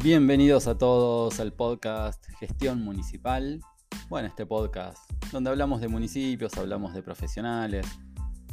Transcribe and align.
Bienvenidos 0.00 0.68
a 0.68 0.78
todos 0.78 1.40
al 1.40 1.52
podcast 1.52 2.24
Gestión 2.38 2.84
Municipal. 2.84 3.60
Bueno, 4.08 4.28
este 4.28 4.46
podcast 4.46 4.98
donde 5.32 5.50
hablamos 5.50 5.80
de 5.80 5.88
municipios, 5.88 6.56
hablamos 6.56 6.94
de 6.94 7.02
profesionales, 7.02 7.84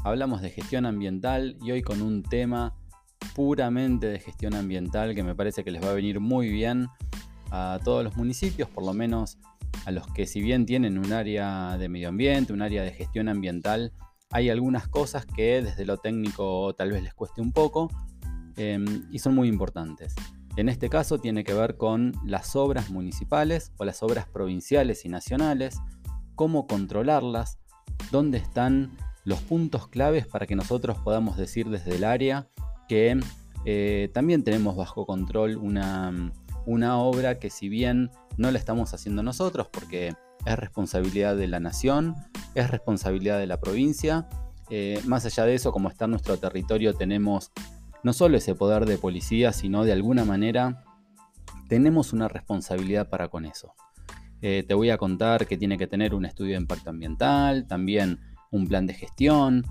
hablamos 0.04 0.42
de 0.42 0.50
gestión 0.50 0.88
ambiental 0.88 1.56
y 1.62 1.70
hoy 1.70 1.84
con 1.84 2.02
un 2.02 2.24
tema 2.24 2.74
puramente 3.36 4.08
de 4.08 4.20
gestión 4.20 4.56
ambiental 4.56 5.14
que 5.14 5.22
me 5.22 5.36
parece 5.36 5.64
que 5.64 5.70
les 5.70 5.84
va 5.84 5.92
a 5.92 5.94
venir 5.94 6.20
muy 6.20 6.50
bien 6.50 6.88
a 7.52 7.80
todos 7.84 8.04
los 8.04 8.18
municipios, 8.18 8.68
por 8.68 8.84
lo 8.84 8.96
menos 8.96 9.38
a 9.86 9.92
los 9.92 10.08
que 10.08 10.26
si 10.26 10.42
bien 10.42 10.66
tienen 10.66 10.98
un 10.98 11.14
área 11.14 11.78
de 11.78 11.90
medio 11.90 12.10
ambiente, 12.10 12.54
un 12.54 12.64
área 12.64 12.82
de 12.82 12.92
gestión 12.92 13.30
ambiental, 13.30 13.94
hay 14.32 14.50
algunas 14.50 14.88
cosas 14.88 15.28
que 15.28 15.62
desde 15.62 15.86
lo 15.86 15.98
técnico 15.98 16.74
tal 16.74 16.90
vez 16.90 17.04
les 17.04 17.14
cueste 17.14 17.40
un 17.42 17.52
poco 17.52 17.92
em, 18.58 19.04
y 19.12 19.20
son 19.20 19.36
muy 19.36 19.48
importantes. 19.48 20.16
En 20.58 20.70
este 20.70 20.90
caso 20.90 21.20
tiene 21.20 21.44
que 21.44 21.54
ver 21.54 21.76
con 21.78 22.14
las 22.24 22.56
obras 22.56 22.90
municipales 22.90 23.74
o 23.78 23.86
las 23.86 24.02
obras 24.04 24.28
provinciales 24.28 25.04
y 25.04 25.10
nacionales, 25.10 25.80
cómo 26.36 26.66
controlarlas, 26.66 27.60
dónde 28.12 28.38
están 28.38 28.92
los 29.26 29.42
puntos 29.42 29.88
claves 29.88 30.28
para 30.28 30.46
que 30.46 30.56
nosotros 30.56 30.98
podamos 31.00 31.36
decir 31.36 31.70
desde 31.70 31.96
el 31.96 32.04
área 32.04 32.48
que 32.88 33.20
eh, 33.66 34.10
también 34.14 34.44
tenemos 34.44 34.76
bajo 34.76 35.06
control 35.06 35.58
una, 35.58 36.32
una 36.66 37.00
obra 37.00 37.40
que 37.40 37.50
si 37.50 37.68
bien 37.68 38.12
no 38.38 38.52
la 38.52 38.60
estamos 38.60 38.94
haciendo 38.94 39.24
nosotros 39.24 39.68
porque 39.72 40.14
es 40.46 40.60
responsabilidad 40.60 41.36
de 41.36 41.48
la 41.48 41.60
nación, 41.60 42.16
es 42.54 42.70
responsabilidad 42.70 43.40
de 43.40 43.48
la 43.48 43.60
provincia, 43.60 44.30
eh, 44.70 45.02
más 45.06 45.26
allá 45.26 45.46
de 45.46 45.56
eso, 45.56 45.72
como 45.72 45.90
está 45.90 46.06
en 46.06 46.12
nuestro 46.12 46.38
territorio, 46.38 46.94
tenemos 46.94 47.52
no 48.06 48.14
solo 48.14 48.38
ese 48.38 48.54
poder 48.54 48.86
de 48.86 49.00
policía, 49.00 49.52
sino 49.52 49.84
de 49.84 49.92
alguna 49.92 50.26
manera 50.26 50.84
tenemos 51.68 52.14
una 52.14 52.28
responsabilidad 52.28 53.10
para 53.10 53.30
con 53.30 53.46
eso. 53.46 53.74
Eh, 54.44 54.64
te 54.68 54.76
voy 54.76 54.92
a 54.92 55.00
contar 55.00 55.48
que 55.48 55.58
tiene 55.58 55.76
que 55.76 55.88
tener 55.88 56.14
un 56.14 56.24
estudio 56.24 56.52
de 56.52 56.62
impacto 56.62 56.92
ambiental, 56.92 57.66
también 57.66 58.20
un 58.52 58.68
plan 58.68 58.86
de 58.86 58.94
gestión, 58.94 59.64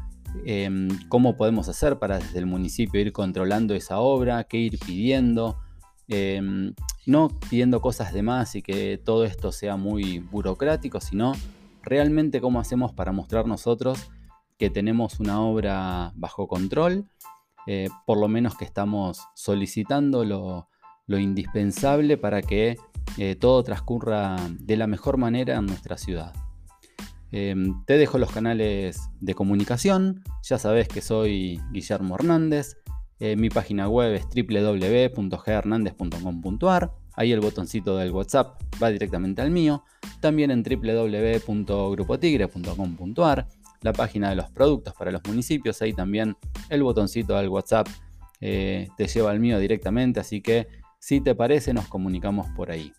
em, 0.44 0.88
cómo 1.08 1.36
podemos 1.36 1.68
hacer 1.68 2.00
para 2.00 2.18
desde 2.18 2.40
el 2.40 2.46
municipio 2.46 3.00
ir 3.00 3.12
controlando 3.12 3.72
esa 3.72 4.00
obra, 4.00 4.42
qué 4.42 4.56
ir 4.56 4.80
pidiendo, 4.80 5.56
em, 6.08 6.74
no 7.06 7.28
pidiendo 7.48 7.80
cosas 7.80 8.12
de 8.12 8.24
más 8.24 8.56
y 8.56 8.62
que 8.62 8.98
todo 8.98 9.24
esto 9.24 9.52
sea 9.52 9.76
muy 9.76 10.18
burocrático, 10.18 11.00
sino 11.00 11.34
realmente 11.84 12.40
cómo 12.40 12.58
hacemos 12.58 12.92
para 12.92 13.12
mostrar 13.12 13.46
nosotros 13.46 14.10
que 14.58 14.70
tenemos 14.70 15.20
una 15.20 15.40
obra 15.40 16.12
bajo 16.16 16.48
control 16.48 17.06
eh, 17.66 17.88
por 18.06 18.18
lo 18.18 18.28
menos 18.28 18.56
que 18.56 18.64
estamos 18.64 19.20
solicitando 19.34 20.24
lo, 20.24 20.68
indispensable 21.18 22.16
para 22.16 22.40
que 22.42 22.76
eh, 23.18 23.34
todo 23.36 23.62
transcurra 23.62 24.36
de 24.58 24.76
la 24.76 24.86
mejor 24.86 25.18
manera 25.18 25.56
en 25.56 25.66
nuestra 25.66 25.98
ciudad. 25.98 26.32
Em, 27.30 27.84
te 27.84 27.98
dejo 27.98 28.16
los 28.18 28.30
canales 28.30 29.10
de 29.20 29.34
comunicación, 29.34 30.22
ya 30.42 30.58
sabes 30.58 30.88
que 30.88 31.00
soy 31.00 31.60
Guillermo 31.72 32.14
Hernández, 32.14 32.76
eh, 33.20 33.36
mi 33.36 33.48
página 33.48 33.88
web 33.88 34.12
es 34.14 34.26
www.ghernandez.com.ar, 34.26 36.92
ahí 37.14 37.32
el 37.32 37.40
botoncito 37.40 37.96
del 37.96 38.12
WhatsApp 38.12 38.60
va 38.82 38.90
directamente 38.90 39.40
al 39.42 39.50
mío, 39.50 39.84
también 40.20 40.50
en 40.50 40.62
www.grupotigre.com.ar 40.62 43.48
la 43.84 43.92
página 43.92 44.30
de 44.30 44.36
los 44.36 44.50
productos 44.50 44.94
para 44.94 45.12
los 45.12 45.22
municipios, 45.28 45.80
ahí 45.82 45.92
también 45.92 46.36
el 46.70 46.82
botoncito 46.82 47.36
del 47.36 47.50
WhatsApp 47.50 47.86
eh, 48.40 48.88
te 48.96 49.06
lleva 49.06 49.30
al 49.30 49.40
mío 49.40 49.58
directamente, 49.58 50.20
así 50.20 50.40
que 50.40 50.66
si 50.98 51.20
te 51.20 51.34
parece 51.34 51.74
nos 51.74 51.86
comunicamos 51.86 52.48
por 52.56 52.70
ahí. 52.70 52.92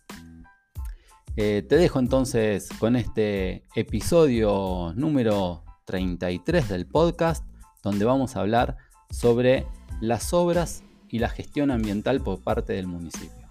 Eh, 1.36 1.64
te 1.68 1.76
dejo 1.76 1.98
entonces 1.98 2.68
con 2.78 2.94
este 2.94 3.64
episodio 3.74 4.92
número 4.94 5.64
33 5.86 6.68
del 6.68 6.86
podcast, 6.86 7.44
donde 7.82 8.04
vamos 8.04 8.36
a 8.36 8.40
hablar 8.40 8.76
sobre 9.10 9.66
las 10.00 10.32
obras 10.32 10.84
y 11.08 11.18
la 11.18 11.28
gestión 11.28 11.72
ambiental 11.72 12.20
por 12.20 12.40
parte 12.42 12.74
del 12.74 12.86
municipio. 12.86 13.45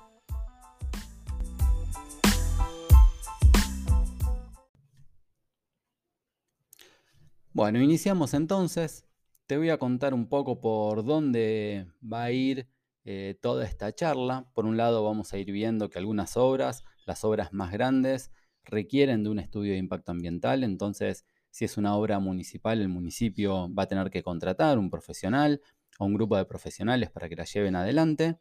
Bueno, 7.56 7.82
iniciamos 7.82 8.34
entonces. 8.34 9.06
Te 9.46 9.56
voy 9.56 9.70
a 9.70 9.78
contar 9.78 10.14
un 10.14 10.28
poco 10.28 10.60
por 10.60 11.06
dónde 11.06 11.88
va 12.04 12.24
a 12.24 12.32
ir 12.34 12.68
eh, 13.06 13.40
toda 13.42 13.64
esta 13.64 13.94
charla. 13.96 14.46
Por 14.54 14.66
un 14.66 14.76
lado 14.76 15.06
vamos 15.06 15.32
a 15.32 15.38
ir 15.38 15.54
viendo 15.54 15.90
que 15.90 15.98
algunas 15.98 16.36
obras, 16.36 16.84
las 17.06 17.24
obras 17.24 17.54
más 17.54 17.72
grandes, 17.72 18.30
requieren 18.66 19.24
de 19.24 19.30
un 19.30 19.40
estudio 19.40 19.72
de 19.72 19.78
impacto 19.78 20.12
ambiental. 20.12 20.66
Entonces, 20.66 21.24
si 21.50 21.64
es 21.64 21.78
una 21.78 21.96
obra 21.96 22.20
municipal, 22.20 22.82
el 22.82 22.90
municipio 22.90 23.74
va 23.74 23.84
a 23.84 23.88
tener 23.88 24.10
que 24.10 24.22
contratar 24.22 24.78
un 24.78 24.90
profesional 24.90 25.62
o 25.98 26.04
un 26.08 26.14
grupo 26.14 26.36
de 26.36 26.44
profesionales 26.44 27.10
para 27.10 27.30
que 27.30 27.38
la 27.38 27.46
lleven 27.46 27.78
adelante. 27.78 28.38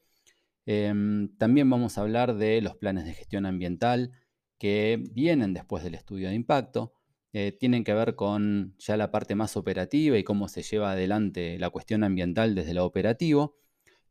Em, 0.67 1.29
también 1.39 1.71
vamos 1.71 1.99
a 1.99 2.01
hablar 2.01 2.35
de 2.35 2.61
los 2.63 2.75
planes 2.77 3.05
de 3.05 3.15
gestión 3.15 3.47
ambiental 3.47 4.11
que 4.59 5.01
vienen 5.13 5.55
después 5.55 5.85
del 5.85 5.95
estudio 5.95 6.31
de 6.31 6.35
impacto. 6.35 6.95
Eh, 7.37 7.51
tienen 7.51 7.83
que 7.83 7.93
ver 7.93 8.15
con 8.15 8.77
ya 8.79 8.97
la 8.97 9.11
parte 9.11 9.35
más 9.35 9.57
operativa 9.57 10.17
y 10.17 10.23
cómo 10.23 10.47
se 10.47 10.63
lleva 10.63 10.93
adelante 10.93 11.59
la 11.59 11.69
cuestión 11.69 12.05
ambiental 12.05 12.55
desde 12.55 12.75
lo 12.75 12.85
operativo, 12.85 13.57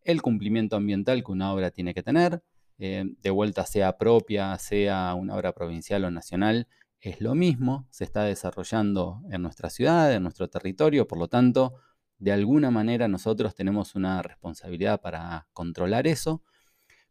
el 0.01 0.21
cumplimiento 0.21 0.75
ambiental 0.75 1.23
que 1.23 1.31
una 1.31 1.53
obra 1.53 1.71
tiene 1.71 1.93
que 1.93 2.03
tener, 2.03 2.43
eh, 2.79 3.05
de 3.21 3.29
vuelta 3.29 3.65
sea 3.65 3.97
propia, 3.97 4.57
sea 4.57 5.13
una 5.13 5.37
obra 5.37 5.53
provincial 5.53 6.03
o 6.03 6.11
nacional, 6.11 6.67
es 6.99 7.21
lo 7.21 7.33
mismo, 7.33 7.87
se 7.91 8.03
está 8.03 8.25
desarrollando 8.25 9.21
en 9.31 9.41
nuestra 9.41 9.69
ciudad, 9.69 10.13
en 10.13 10.23
nuestro 10.23 10.49
territorio, 10.49 11.07
por 11.07 11.17
lo 11.17 11.29
tanto, 11.29 11.75
de 12.17 12.33
alguna 12.33 12.71
manera 12.71 13.07
nosotros 13.07 13.55
tenemos 13.55 13.95
una 13.95 14.21
responsabilidad 14.21 14.99
para 14.99 15.47
controlar 15.53 16.07
eso, 16.07 16.43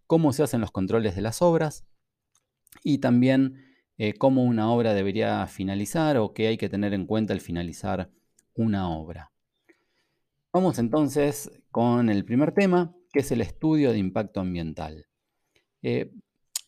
cómo 0.06 0.34
se 0.34 0.42
hacen 0.42 0.60
los 0.60 0.72
controles 0.72 1.16
de 1.16 1.22
las 1.22 1.40
obras 1.40 1.86
y 2.84 2.98
también 2.98 3.71
eh, 3.98 4.14
cómo 4.14 4.44
una 4.44 4.70
obra 4.70 4.94
debería 4.94 5.46
finalizar 5.46 6.16
o 6.16 6.32
qué 6.32 6.48
hay 6.48 6.56
que 6.56 6.68
tener 6.68 6.94
en 6.94 7.06
cuenta 7.06 7.32
al 7.32 7.40
finalizar 7.40 8.10
una 8.54 8.88
obra. 8.90 9.32
Vamos 10.52 10.78
entonces 10.78 11.50
con 11.70 12.10
el 12.10 12.24
primer 12.24 12.52
tema, 12.52 12.94
que 13.12 13.20
es 13.20 13.32
el 13.32 13.40
estudio 13.40 13.92
de 13.92 13.98
impacto 13.98 14.40
ambiental. 14.40 15.06
Eh, 15.82 16.10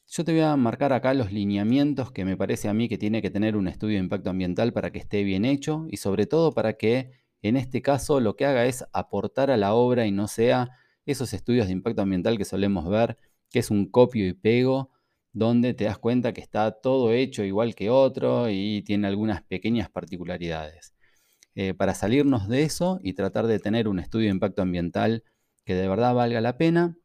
yo 0.09 0.25
te 0.25 0.33
voy 0.33 0.43
a 0.43 0.57
marcar 0.57 0.93
acá 0.93 1.13
los 1.13 1.33
lineamientos 1.33 2.13
que 2.13 2.25
me 2.25 2.37
parece 2.37 2.69
a 2.69 2.75
mí 2.75 2.89
que 2.89 2.99
tiene 2.99 3.21
que 3.21 3.31
tener 3.31 3.57
un 3.57 3.69
estudio 3.69 3.97
de 3.97 4.05
impacto 4.05 4.31
ambiental 4.31 4.73
para 4.73 4.91
que 4.91 4.99
esté 4.99 5.25
bien 5.25 5.45
hecho 5.45 5.87
y 5.91 5.97
sobre 5.97 6.27
todo 6.27 6.53
para 6.53 6.75
que 6.75 7.11
en 7.43 7.57
este 7.57 7.83
caso 7.83 8.21
lo 8.21 8.37
que 8.37 8.47
haga 8.47 8.65
es 8.65 8.85
aportar 8.93 9.51
a 9.51 9.57
la 9.57 9.75
obra 9.75 10.07
y 10.07 10.13
no 10.13 10.29
sea 10.29 10.71
esos 11.05 11.35
estudios 11.35 11.67
de 11.67 11.73
impacto 11.73 12.01
ambiental 12.01 12.39
que 12.39 12.45
solemos 12.45 12.89
ver, 12.89 13.19
que 13.51 13.59
es 13.59 13.71
un 13.71 13.91
copio 13.91 14.27
y 14.27 14.33
pego 14.33 14.91
donde 15.35 15.75
te 15.75 15.85
das 15.85 15.99
cuenta 15.99 16.33
que 16.33 16.41
está 16.41 16.71
todo 16.71 17.13
hecho 17.13 17.43
igual 17.45 17.75
que 17.75 17.91
otro 17.91 18.49
y 18.49 18.83
tiene 18.83 19.09
algunas 19.09 19.43
pequeñas 19.43 19.91
particularidades. 19.91 20.95
Eh, 21.57 21.75
para 21.75 21.95
salirnos 21.95 22.49
de 22.49 22.63
eso 22.63 23.01
y 23.03 23.13
tratar 23.13 23.47
de 23.47 23.59
tener 23.59 23.89
un 23.89 23.99
estudio 23.99 24.27
de 24.27 24.35
impacto 24.35 24.63
ambiental 24.63 25.25
que 25.65 25.75
de 25.75 25.89
verdad 25.89 26.15
valga 26.15 26.41
la 26.41 26.57
pena, 26.57 26.97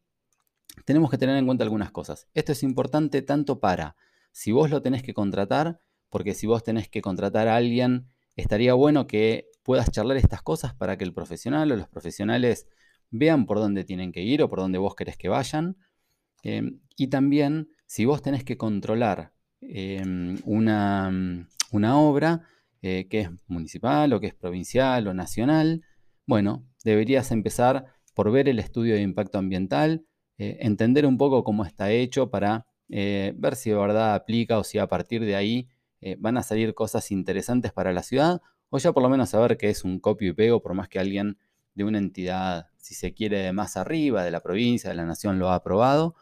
tenemos 0.85 1.09
que 1.09 1.18
tener 1.18 1.38
en 1.38 1.45
cuenta 1.45 1.63
algunas 1.63 1.91
cosas. 1.91 2.28
Esto 2.34 2.51
es 2.51 2.63
importante 2.63 3.22
tanto 3.23 3.59
para 3.59 3.95
si 4.31 4.51
vos 4.51 4.69
lo 4.69 4.81
tenés 4.81 5.01
que 5.03 5.13
contratar, 5.13 5.81
porque 6.09 6.34
si 6.34 6.45
vos 6.45 6.63
tenés 6.63 6.88
que 6.88 7.01
contratar 7.01 7.47
a 7.47 7.56
alguien, 7.56 8.07
estaría 8.35 8.73
bueno 8.75 9.07
que 9.07 9.48
puedas 9.63 9.92
charlar 9.92 10.18
estas 10.18 10.42
cosas 10.44 10.74
para 10.74 10.98
que 10.98 11.03
el 11.03 11.13
profesional 11.13 11.71
o 11.71 11.75
los 11.75 11.88
profesionales 11.88 12.68
vean 13.09 13.48
por 13.48 13.57
dónde 13.57 13.83
tienen 13.83 14.12
que 14.12 14.21
ir 14.21 14.44
o 14.44 14.50
por 14.50 14.59
dónde 14.59 14.77
vos 14.77 14.95
querés 14.95 15.18
que 15.18 15.30
vayan. 15.30 15.77
Eh, 16.44 16.62
y 16.95 17.07
también 17.07 17.69
si 17.89 18.06
vos 18.06 18.21
tenés 18.21 18.44
que 18.44 18.56
controlar 18.56 19.33
em, 19.62 20.38
una, 20.45 21.09
mm, 21.09 21.47
una, 21.71 22.00
obra 22.00 22.44
eh, 22.83 23.07
que 23.09 23.21
es 23.21 23.30
municipal 23.47 24.13
o 24.13 24.19
que 24.19 24.27
es 24.27 24.36
provincial 24.36 25.07
o 25.07 25.13
nacional, 25.15 25.81
bueno, 26.27 26.63
deberías 26.83 27.31
empezar 27.31 27.86
por 28.13 28.31
ver 28.31 28.47
el 28.47 28.59
estudio 28.59 28.94
de 28.94 29.01
impacto 29.01 29.39
ambiental, 29.39 30.06
eh, 30.38 30.59
entender 30.62 31.07
un 31.07 31.18
poco 31.18 31.44
cómo 31.44 31.65
está 31.65 31.91
hecho 31.91 32.30
para 32.30 32.68
eh, 32.89 33.33
ver 33.36 33.56
si 33.56 33.71
de 33.71 33.77
verdad 33.77 34.13
aplica 34.13 34.59
o 34.59 34.63
si 34.63 34.77
a 34.77 34.86
partir 34.88 35.25
de 35.25 35.36
ahí 35.36 35.68
van 36.19 36.38
a 36.38 36.44
salir 36.44 36.74
cosas 36.75 37.12
interesantes 37.12 37.74
para 37.74 37.91
la 37.91 38.03
ciudad 38.03 38.41
o 38.69 38.77
ya 38.77 38.94
por 38.94 39.03
lo 39.03 39.09
menos 39.09 39.31
saber 39.31 39.57
que 39.57 39.69
es 39.69 39.83
un 39.83 40.00
copio 40.00 40.30
y 40.30 40.33
pego 40.33 40.62
por 40.62 40.74
más 40.74 40.88
que 40.88 41.00
alguien 41.00 41.38
de 41.74 41.83
una 41.83 41.97
entidad, 41.97 42.68
si 42.77 42.94
se 42.94 43.13
quiere, 43.13 43.51
más 43.51 43.75
arriba, 43.75 44.24
de 44.24 44.31
la 44.31 44.39
provincia, 44.39 44.91
de 44.91 44.95
la 44.95 45.06
nación, 45.06 45.39
lo 45.39 45.50
ha 45.50 45.56
aprobado 45.56 46.15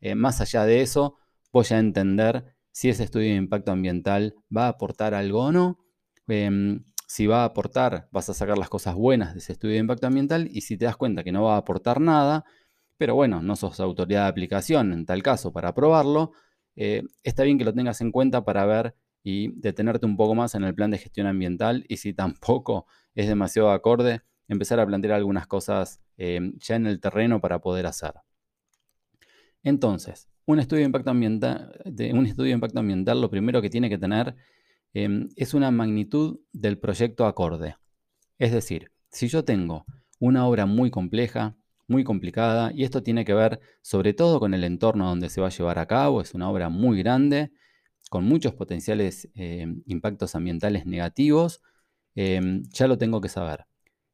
eh, 0.00 0.14
más 0.14 0.40
allá 0.40 0.64
de 0.64 0.82
eso, 0.82 1.16
voy 1.52 1.66
a 1.70 1.78
entender 1.78 2.54
si 2.70 2.88
ese 2.88 3.04
estudio 3.04 3.30
de 3.30 3.36
impacto 3.36 3.72
ambiental 3.72 4.34
va 4.54 4.66
a 4.66 4.68
aportar 4.68 5.14
algo 5.14 5.44
o 5.44 5.52
no. 5.52 5.78
Em, 6.28 6.84
si 7.06 7.26
va 7.26 7.42
a 7.42 7.44
aportar, 7.46 8.08
vas 8.12 8.28
a 8.28 8.34
sacar 8.34 8.58
las 8.58 8.68
cosas 8.68 8.94
buenas 8.94 9.32
de 9.32 9.38
ese 9.40 9.52
estudio 9.52 9.74
de 9.74 9.80
impacto 9.80 10.06
ambiental 10.06 10.48
y 10.52 10.60
si 10.60 10.76
te 10.76 10.84
das 10.84 10.96
cuenta 10.96 11.24
que 11.24 11.32
no 11.32 11.42
va 11.44 11.54
a 11.54 11.58
aportar 11.58 12.00
nada, 12.00 12.44
pero 12.98 13.14
bueno, 13.14 13.42
no 13.42 13.56
sos 13.56 13.80
autoridad 13.80 14.24
de 14.24 14.28
aplicación 14.28 14.92
en 14.92 15.06
tal 15.06 15.22
caso 15.22 15.52
para 15.52 15.70
aprobarlo, 15.70 16.32
eh, 16.76 17.02
está 17.24 17.44
bien 17.44 17.58
que 17.58 17.64
lo 17.64 17.74
tengas 17.74 18.00
en 18.00 18.12
cuenta 18.12 18.44
para 18.44 18.66
ver 18.66 18.94
y 19.22 19.48
detenerte 19.60 20.06
un 20.06 20.16
poco 20.16 20.34
más 20.34 20.54
en 20.54 20.64
el 20.64 20.74
plan 20.74 20.90
de 20.90 20.98
gestión 20.98 21.26
ambiental 21.26 21.84
y 21.88 21.96
si 21.96 22.14
tampoco 22.14 22.86
es 23.14 23.26
demasiado 23.26 23.70
acorde, 23.72 24.22
empezar 24.46 24.78
a 24.78 24.86
plantear 24.86 25.14
algunas 25.14 25.46
cosas 25.46 26.00
eh, 26.16 26.52
ya 26.58 26.76
en 26.76 26.86
el 26.86 27.00
terreno 27.00 27.40
para 27.40 27.60
poder 27.60 27.86
hacer. 27.86 28.14
Entonces, 29.62 30.28
un 30.46 30.60
estudio 30.60 30.80
de 30.80 30.86
impacto 30.86 31.10
ambiental, 31.10 31.72
un 31.84 32.26
estudio 32.26 32.48
de 32.48 32.54
impacto 32.54 32.80
ambiental 32.80 33.20
lo 33.20 33.30
primero 33.30 33.60
que 33.60 33.70
tiene 33.70 33.90
que 33.90 33.98
tener 33.98 34.34
em, 34.94 35.28
es 35.36 35.54
una 35.54 35.70
magnitud 35.70 36.40
del 36.52 36.78
proyecto 36.78 37.26
acorde. 37.26 37.76
Es 38.38 38.52
decir, 38.52 38.90
si 39.10 39.28
yo 39.28 39.44
tengo 39.44 39.84
una 40.20 40.46
obra 40.46 40.66
muy 40.66 40.90
compleja, 40.90 41.56
muy 41.86 42.04
complicada, 42.04 42.72
y 42.74 42.84
esto 42.84 43.02
tiene 43.02 43.24
que 43.24 43.34
ver 43.34 43.60
sobre 43.82 44.14
todo 44.14 44.40
con 44.40 44.54
el 44.54 44.64
entorno 44.64 45.08
donde 45.08 45.28
se 45.28 45.40
va 45.40 45.48
a 45.48 45.50
llevar 45.50 45.78
a 45.78 45.86
cabo, 45.86 46.20
es 46.20 46.34
una 46.34 46.50
obra 46.50 46.68
muy 46.68 46.98
grande, 46.98 47.52
con 48.10 48.24
muchos 48.24 48.54
potenciales 48.54 49.28
em, 49.34 49.82
impactos 49.86 50.34
ambientales 50.34 50.86
negativos, 50.86 51.62
em, 52.14 52.62
ya 52.70 52.88
lo 52.88 52.98
tengo 52.98 53.20
que 53.20 53.28
saber. 53.28 53.66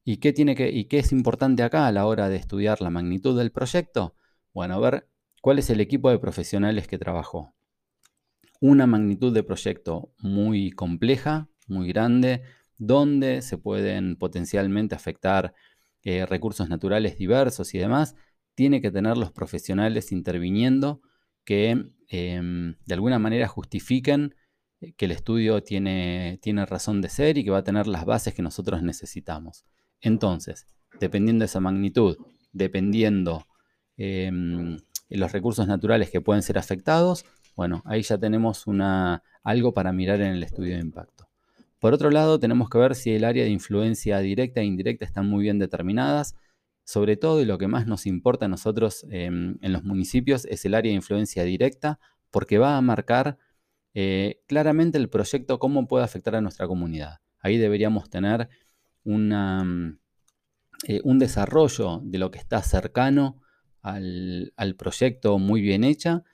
¿Y 0.05 0.19
qué, 0.19 0.33
tiene 0.33 0.55
que, 0.55 0.71
¿Y 0.71 0.87
qué 0.87 0.99
es 0.99 1.13
importante 1.13 1.63
acá 1.63 1.87
a 1.87 1.93
la 1.93 2.07
hora 2.07 2.29
de 2.29 2.37
estudiar 2.37 2.81
la 2.81 2.91
magnitud 2.91 3.39
del 3.39 3.53
proyecto? 3.53 4.17
Bueno, 4.53 4.81
ver 4.81 5.09
¿Cuál 5.45 5.59
es 5.59 5.69
el 5.69 5.83
equipo 5.83 6.09
de 6.09 6.19
profesionales 6.19 6.89
que 6.89 6.97
trabajó? 6.97 7.55
Una 8.63 8.87
magnitud 8.87 9.31
de 9.35 9.43
proyecto 9.43 10.11
muy 10.17 10.71
compleja, 10.71 11.51
muy 11.67 11.87
grande, 11.89 12.41
donde 12.79 13.43
se 13.43 13.59
pueden 13.59 14.17
potencialmente 14.17 14.95
afectar 14.95 15.53
eh, 16.03 16.25
recursos 16.25 16.71
naturales 16.71 17.19
diversos 17.19 17.75
y 17.75 17.79
demás, 17.79 18.17
tiene 18.55 18.81
que 18.81 18.91
tener 18.91 19.19
los 19.19 19.33
profesionales 19.33 20.13
interviniendo 20.13 21.03
que 21.45 21.93
em, 22.09 22.77
de 22.87 22.95
alguna 22.95 23.19
manera 23.19 23.47
justifiquen 23.47 24.35
eh, 24.81 24.95
que 24.95 25.05
el 25.05 25.11
estudio 25.11 25.63
tiene, 25.63 26.39
tiene 26.41 26.65
razón 26.65 27.03
de 27.03 27.11
ser 27.11 27.37
y 27.37 27.45
que 27.45 27.51
va 27.51 27.59
a 27.59 27.65
tener 27.65 27.87
las 27.87 28.07
bases 28.07 28.33
que 28.33 28.41
nosotros 28.41 28.83
necesitamos. 28.83 29.67
Entonces, 30.01 30.69
dependiendo 31.01 31.43
de 31.43 31.47
esa 31.49 31.61
magnitud, 31.61 32.17
dependiendo 32.55 33.47
em, 33.99 34.79
los 35.17 35.33
recursos 35.33 35.67
naturales 35.67 36.11
que 36.11 36.21
pueden 36.21 36.43
ser 36.43 36.59
afectados, 36.59 37.25
bueno, 37.57 37.83
ahí 37.87 38.03
ya 38.03 38.19
tenemos 38.19 38.67
una, 38.67 39.23
algo 39.43 39.73
para 39.75 39.93
mirar 39.93 40.21
en 40.21 40.35
el 40.35 40.43
estudio 40.43 40.75
de 40.75 40.81
impacto. 40.81 41.29
Por 41.79 41.93
otro 41.93 42.11
lado, 42.11 42.39
tenemos 42.39 42.71
que 42.71 42.79
ver 42.79 42.95
si 42.95 43.13
el 43.13 43.25
área 43.25 43.45
de 43.45 43.51
influencia 43.51 44.19
directa 44.19 44.61
e 44.61 44.65
indirecta 44.65 45.05
están 45.05 45.29
muy 45.29 45.43
bien 45.43 45.59
determinadas. 45.59 46.35
Sobre 46.87 47.17
todo, 47.17 47.41
y 47.41 47.45
lo 47.45 47.59
que 47.59 47.69
más 47.69 47.87
nos 47.87 48.07
importa 48.07 48.47
a 48.47 48.49
nosotros 48.49 49.07
em, 49.11 49.59
en 49.61 49.73
los 49.73 49.85
municipios 49.85 50.45
es 50.47 50.65
el 50.65 50.75
área 50.75 50.91
de 50.91 50.97
influencia 50.97 51.45
directa, 51.45 51.99
porque 52.31 52.59
va 52.59 52.77
a 52.77 52.81
marcar 52.81 53.39
eh, 53.95 54.41
claramente 54.47 54.99
el 54.99 55.09
proyecto, 55.09 55.59
cómo 55.59 55.87
puede 55.87 56.05
afectar 56.05 56.35
a 56.37 56.41
nuestra 56.41 56.67
comunidad. 56.67 57.21
Ahí 57.39 57.59
deberíamos 57.59 58.11
tener 58.11 58.49
una, 59.05 59.97
eh, 60.87 61.01
un 61.05 61.19
desarrollo 61.19 62.01
de 62.03 62.19
lo 62.19 62.31
que 62.31 62.39
está 62.39 62.63
cercano 62.63 63.41
al, 63.85 64.75
proyecto 64.79 65.39
muy 65.39 65.61
bien 65.61 65.85
hecha 65.85 66.25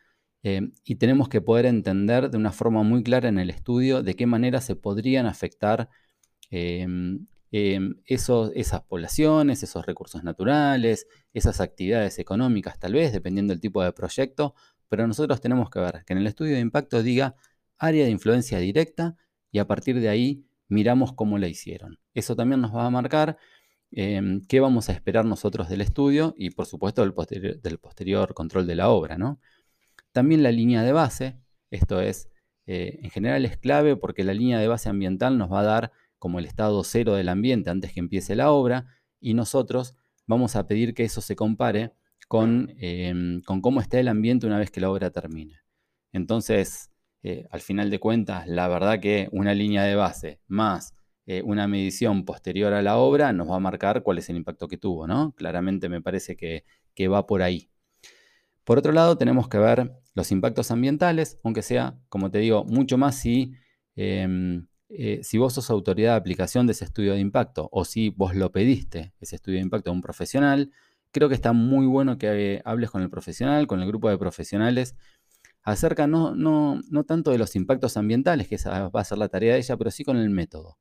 eh, 0.43 0.71
y 0.85 0.95
tenemos 0.97 1.29
que 1.29 1.41
poder 1.41 1.67
entender 1.67 2.31
de 2.31 2.39
una 2.39 2.53
forma 2.53 2.83
muy 2.83 3.03
clara 3.03 3.29
en 3.29 3.39
el 3.39 3.51
estudio 3.51 4.03
de 4.03 4.15
qué 4.15 4.27
manera 4.27 4.61
se 4.61 4.77
podrían 4.77 5.27
afectar 5.27 5.91
em, 6.51 7.27
em, 7.51 7.97
esas 8.07 8.83
poblaciones, 8.83 9.63
esos 9.63 9.85
recursos 9.85 10.23
naturales, 10.23 11.07
esas 11.35 11.61
actividades 11.61 12.19
económicas 12.21 12.79
tal 12.79 12.95
vez, 12.95 13.13
dependiendo 13.13 13.53
del 13.53 13.61
tipo 13.61 13.83
de 13.83 13.93
proyecto, 13.93 14.55
pero 14.89 15.07
nosotros 15.07 15.41
tenemos 15.41 15.71
que 15.71 15.81
ver 15.81 16.05
que 16.07 16.13
en 16.13 16.21
el 16.21 16.27
estudio 16.29 16.55
de 16.55 16.61
impacto 16.61 17.03
diga 17.03 17.35
área 17.79 18.05
de 18.05 18.11
influencia 18.11 18.59
directa 18.59 19.17
y 19.51 19.59
a 19.59 19.67
partir 19.67 20.01
de 20.01 20.09
ahí 20.09 20.45
miramos 20.69 21.13
cómo 21.15 21.37
la 21.39 21.49
hicieron. 21.49 21.99
Eso 22.15 22.37
también 22.37 22.61
nos 22.61 22.75
va 22.75 22.87
a 22.87 22.91
marcar 22.91 23.39
Em, 23.93 24.43
qué 24.47 24.61
vamos 24.61 24.89
a 24.89 24.93
esperar 24.93 25.25
nosotros 25.25 25.69
del 25.69 25.81
estudio 25.81 26.35
y 26.39 26.51
por 26.51 26.67
supuesto 26.67 27.03
del, 27.03 27.13
posterior 27.13 28.35
control 28.35 28.67
de 28.67 28.77
la 28.77 28.89
obra. 28.89 29.19
¿no? 29.19 29.41
También 30.13 30.43
la 30.43 30.53
línea 30.53 30.83
de 30.83 30.93
base, 30.93 31.41
esto 31.71 32.01
es, 32.01 32.29
eh, 32.67 33.01
en 33.03 33.11
general 33.11 33.45
es 33.45 33.57
clave 33.57 33.97
porque 33.97 34.23
la 34.23 34.35
línea 34.35 34.61
de 34.61 34.69
base 34.69 34.89
ambiental 34.89 35.39
nos 35.39 35.51
va 35.53 35.61
a 35.61 35.65
dar 35.65 35.93
como 36.19 36.39
el 36.39 36.45
estado 36.45 36.85
cero 36.85 37.15
del 37.15 37.29
ambiente 37.29 37.71
antes 37.71 37.93
que 37.93 38.01
empiece 38.01 38.37
la 38.37 38.53
obra 38.53 38.87
y 39.19 39.35
nosotros 39.35 39.97
vamos 40.27 40.55
a 40.55 40.67
pedir 40.67 40.95
que 40.95 41.05
eso 41.05 41.21
se 41.21 41.35
compare 41.35 41.93
con, 42.29 42.73
em, 42.79 43.43
con 43.43 43.61
cómo 43.61 43.81
está 43.81 43.99
el 43.99 44.07
ambiente 44.07 44.47
una 44.47 44.59
vez 44.59 44.71
que 44.71 44.81
la 44.81 44.91
obra 44.91 45.11
termine. 45.11 45.57
Entonces, 46.13 46.91
eh, 47.23 47.47
al 47.51 47.61
final 47.61 47.91
de 47.91 47.99
cuentas, 47.99 48.47
la 48.47 48.69
verdad 48.69 49.01
que 49.01 49.29
una 49.33 49.53
línea 49.53 49.83
de 49.83 49.97
base 49.97 50.41
más 50.47 50.95
eh, 51.33 51.43
una 51.45 51.69
medición 51.69 52.25
posterior 52.25 52.73
a 52.73 52.83
la 52.83 52.97
obra 52.97 53.33
nos 53.33 53.49
va 53.49 53.55
a 53.55 53.61
marcar 53.61 54.03
cuál 54.03 54.19
es 54.19 54.29
el 54.31 54.37
impacto 54.37 54.67
que 54.67 54.77
tuvo, 54.77 55.07
¿no? 55.07 55.33
Claramente 55.37 55.89
me 55.89 56.03
parece 56.03 56.37
que, 56.37 56.65
va 57.07 57.25
por 57.29 57.43
ahí. 57.43 57.71
Por 58.65 58.79
otro 58.79 58.91
lado, 58.91 59.17
tenemos 59.17 59.49
que 59.49 59.59
ver 59.59 59.93
los 60.15 60.33
impactos 60.33 60.73
ambientales, 60.73 61.39
aunque 61.45 61.63
sea, 61.63 61.97
como 62.09 62.33
te 62.33 62.39
digo, 62.39 62.65
mucho 62.65 62.99
más 62.99 63.15
si, 63.15 63.53
em, 63.95 64.67
eh, 64.89 65.21
si 65.23 65.39
vos 65.39 65.53
sos 65.55 65.71
autoridad 65.71 66.15
de 66.15 66.17
aplicación 66.17 66.67
de 66.67 66.73
ese 66.73 66.85
estudio 66.85 67.13
de 67.13 67.21
impacto 67.21 67.69
o 67.71 67.85
si 67.85 68.09
vos 68.09 68.35
lo 68.35 68.51
pediste, 68.51 69.13
ese 69.21 69.37
estudio 69.37 69.59
de 69.59 69.63
impacto 69.63 69.91
a 69.91 69.93
un 69.93 70.03
profesional. 70.03 70.73
Creo 71.13 71.29
que 71.29 71.37
está 71.37 71.53
muy 71.53 71.87
bueno 71.87 72.19
que 72.19 72.61
hables 72.65 72.91
con 72.91 73.03
el 73.03 73.11
profesional, 73.11 73.69
con 73.69 73.81
el 73.81 73.87
grupo 73.87 74.11
de 74.11 74.19
profesionales, 74.19 74.97
acerca 75.63 76.09
no, 76.09 76.35
no, 76.35 76.81
no 76.91 77.05
tanto 77.05 77.31
de 77.31 77.39
los 77.39 77.55
impactos 77.55 77.97
ambientales, 77.97 78.49
que 78.49 78.57
esa 78.57 78.89
va 78.89 79.01
a 79.01 79.05
ser 79.05 79.19
la 79.19 79.29
tarea 79.29 79.55
de 79.55 79.61
ella, 79.61 79.77
pero 79.77 79.93
sí 79.93 80.03
con 80.05 80.17
el 80.17 80.31
método. 80.31 80.77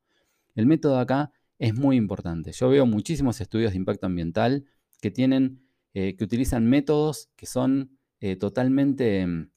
El 0.55 0.65
método 0.65 0.99
acá 0.99 1.31
es 1.57 1.75
muy 1.75 1.97
importante. 1.97 2.51
Yo 2.51 2.69
veo 2.69 2.85
muchísimos 2.85 3.41
estudios 3.41 3.71
de 3.71 3.77
impacto 3.77 4.07
ambiental 4.07 4.65
que 5.01 5.11
tienen, 5.11 5.61
eh, 5.93 6.15
que 6.15 6.23
utilizan 6.23 6.65
métodos 6.67 7.29
que 7.35 7.45
son 7.45 7.97
eh, 8.21 8.35
totalmente, 8.35 9.25
mm, 9.25 9.51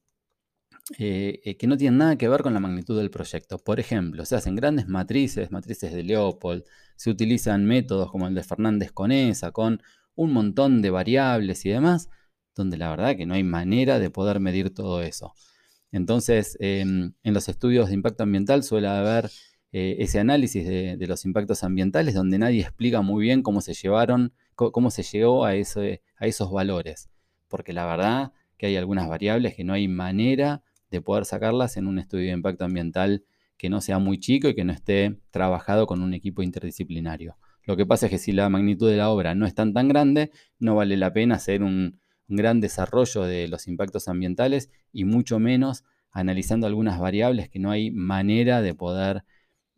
eh, 0.99 1.56
que 1.59 1.67
no 1.67 1.77
tienen 1.77 1.99
nada 1.99 2.17
que 2.17 2.29
ver 2.29 2.43
con 2.43 2.55
la 2.55 2.61
magnitud 2.61 2.97
del 2.99 3.11
proyecto. 3.11 3.59
Por 3.59 3.81
ejemplo, 3.81 4.25
se 4.25 4.37
hacen 4.37 4.56
grandes 4.56 4.89
matrices, 4.89 5.50
matrices 5.50 5.93
de 5.93 6.03
Leopold, 6.03 6.65
se 6.97 7.11
utilizan 7.11 7.65
métodos 7.67 8.11
como 8.11 8.27
el 8.29 8.34
de 8.34 8.43
Fernández 8.43 8.93
Conesa, 8.93 9.53
con 9.53 9.82
un 10.15 10.32
montón 10.32 10.82
de 10.82 10.91
variables 10.91 11.65
y 11.67 11.70
demás, 11.70 12.08
donde 12.55 12.77
la 12.77 12.91
verdad 12.91 13.17
que 13.17 13.27
no 13.27 13.34
hay 13.34 13.44
manera 13.44 13.99
de 13.99 14.11
poder 14.11 14.41
medir 14.41 14.75
todo 14.75 15.03
eso. 15.03 15.34
Entonces, 15.93 16.56
em, 16.61 17.15
en 17.22 17.34
los 17.34 17.49
estudios 17.49 17.89
de 17.89 17.94
impacto 17.94 18.22
ambiental 18.22 18.63
suele 18.63 18.89
haber 18.89 19.31
eh, 19.72 19.96
ese 20.00 20.20
análisis 20.20 20.67
de, 20.67 21.06
los 21.06 21.24
impactos 21.24 21.64
ambientales 21.64 22.14
donde 22.14 22.38
nadie 22.38 22.60
explica 22.60 23.00
muy 23.00 23.22
bien 23.22 23.43
cómo 23.43 23.62
se 23.62 23.72
llevaron, 23.72 24.34
cómo, 24.55 24.91
se 24.91 25.02
llegó 25.02 25.46
a, 25.46 25.55
esos 25.55 26.52
valores. 26.52 27.08
Porque 27.48 27.72
la 27.72 27.86
verdad 27.86 28.32
que 28.58 28.67
hay 28.67 28.76
algunas 28.76 29.08
variables 29.08 29.55
que 29.55 29.64
no 29.64 29.72
hay 29.72 29.88
manera 29.88 30.62
de 30.91 31.00
poder 31.00 31.24
sacarlas 31.24 31.79
en 31.79 31.86
un 31.86 31.98
estudio 31.98 32.26
de 32.26 32.32
impacto 32.32 32.67
ambiental 32.67 33.24
que 33.56 33.70
no 33.70 33.81
sea 33.81 33.98
muy 33.98 34.19
chico 34.19 34.48
y 34.48 34.55
que 34.55 34.64
no 34.64 34.72
esté 34.72 35.19
trabajado 35.31 35.86
con 35.86 36.02
un 36.02 36.12
equipo 36.12 36.43
interdisciplinario. 36.43 37.36
Lo 37.64 37.76
que 37.76 37.86
pasa 37.86 38.06
es 38.06 38.10
que 38.10 38.19
si 38.19 38.32
la 38.32 38.48
magnitud 38.50 38.91
de 38.91 38.96
la 38.96 39.08
obra 39.08 39.34
no 39.34 39.46
es 39.46 39.55
tan 39.55 39.72
tan 39.72 39.88
grande, 39.88 40.32
no 40.58 40.74
vale 40.74 40.96
la 40.98 41.12
pena 41.12 41.36
hacer 41.36 41.62
un 41.62 41.98
gran 42.29 42.60
desarrollo 42.60 43.22
de 43.22 43.48
los 43.48 43.69
impactos 43.69 44.08
ambientales 44.08 44.70
y 44.93 45.05
mucho 45.05 45.38
menos 45.38 45.84
analizando 46.10 46.67
algunas 46.67 46.98
variables 46.98 47.48
que 47.48 47.58
no 47.58 47.70
hay 47.70 47.91
manera 47.91 48.60
de 48.60 48.74
poder 48.74 49.24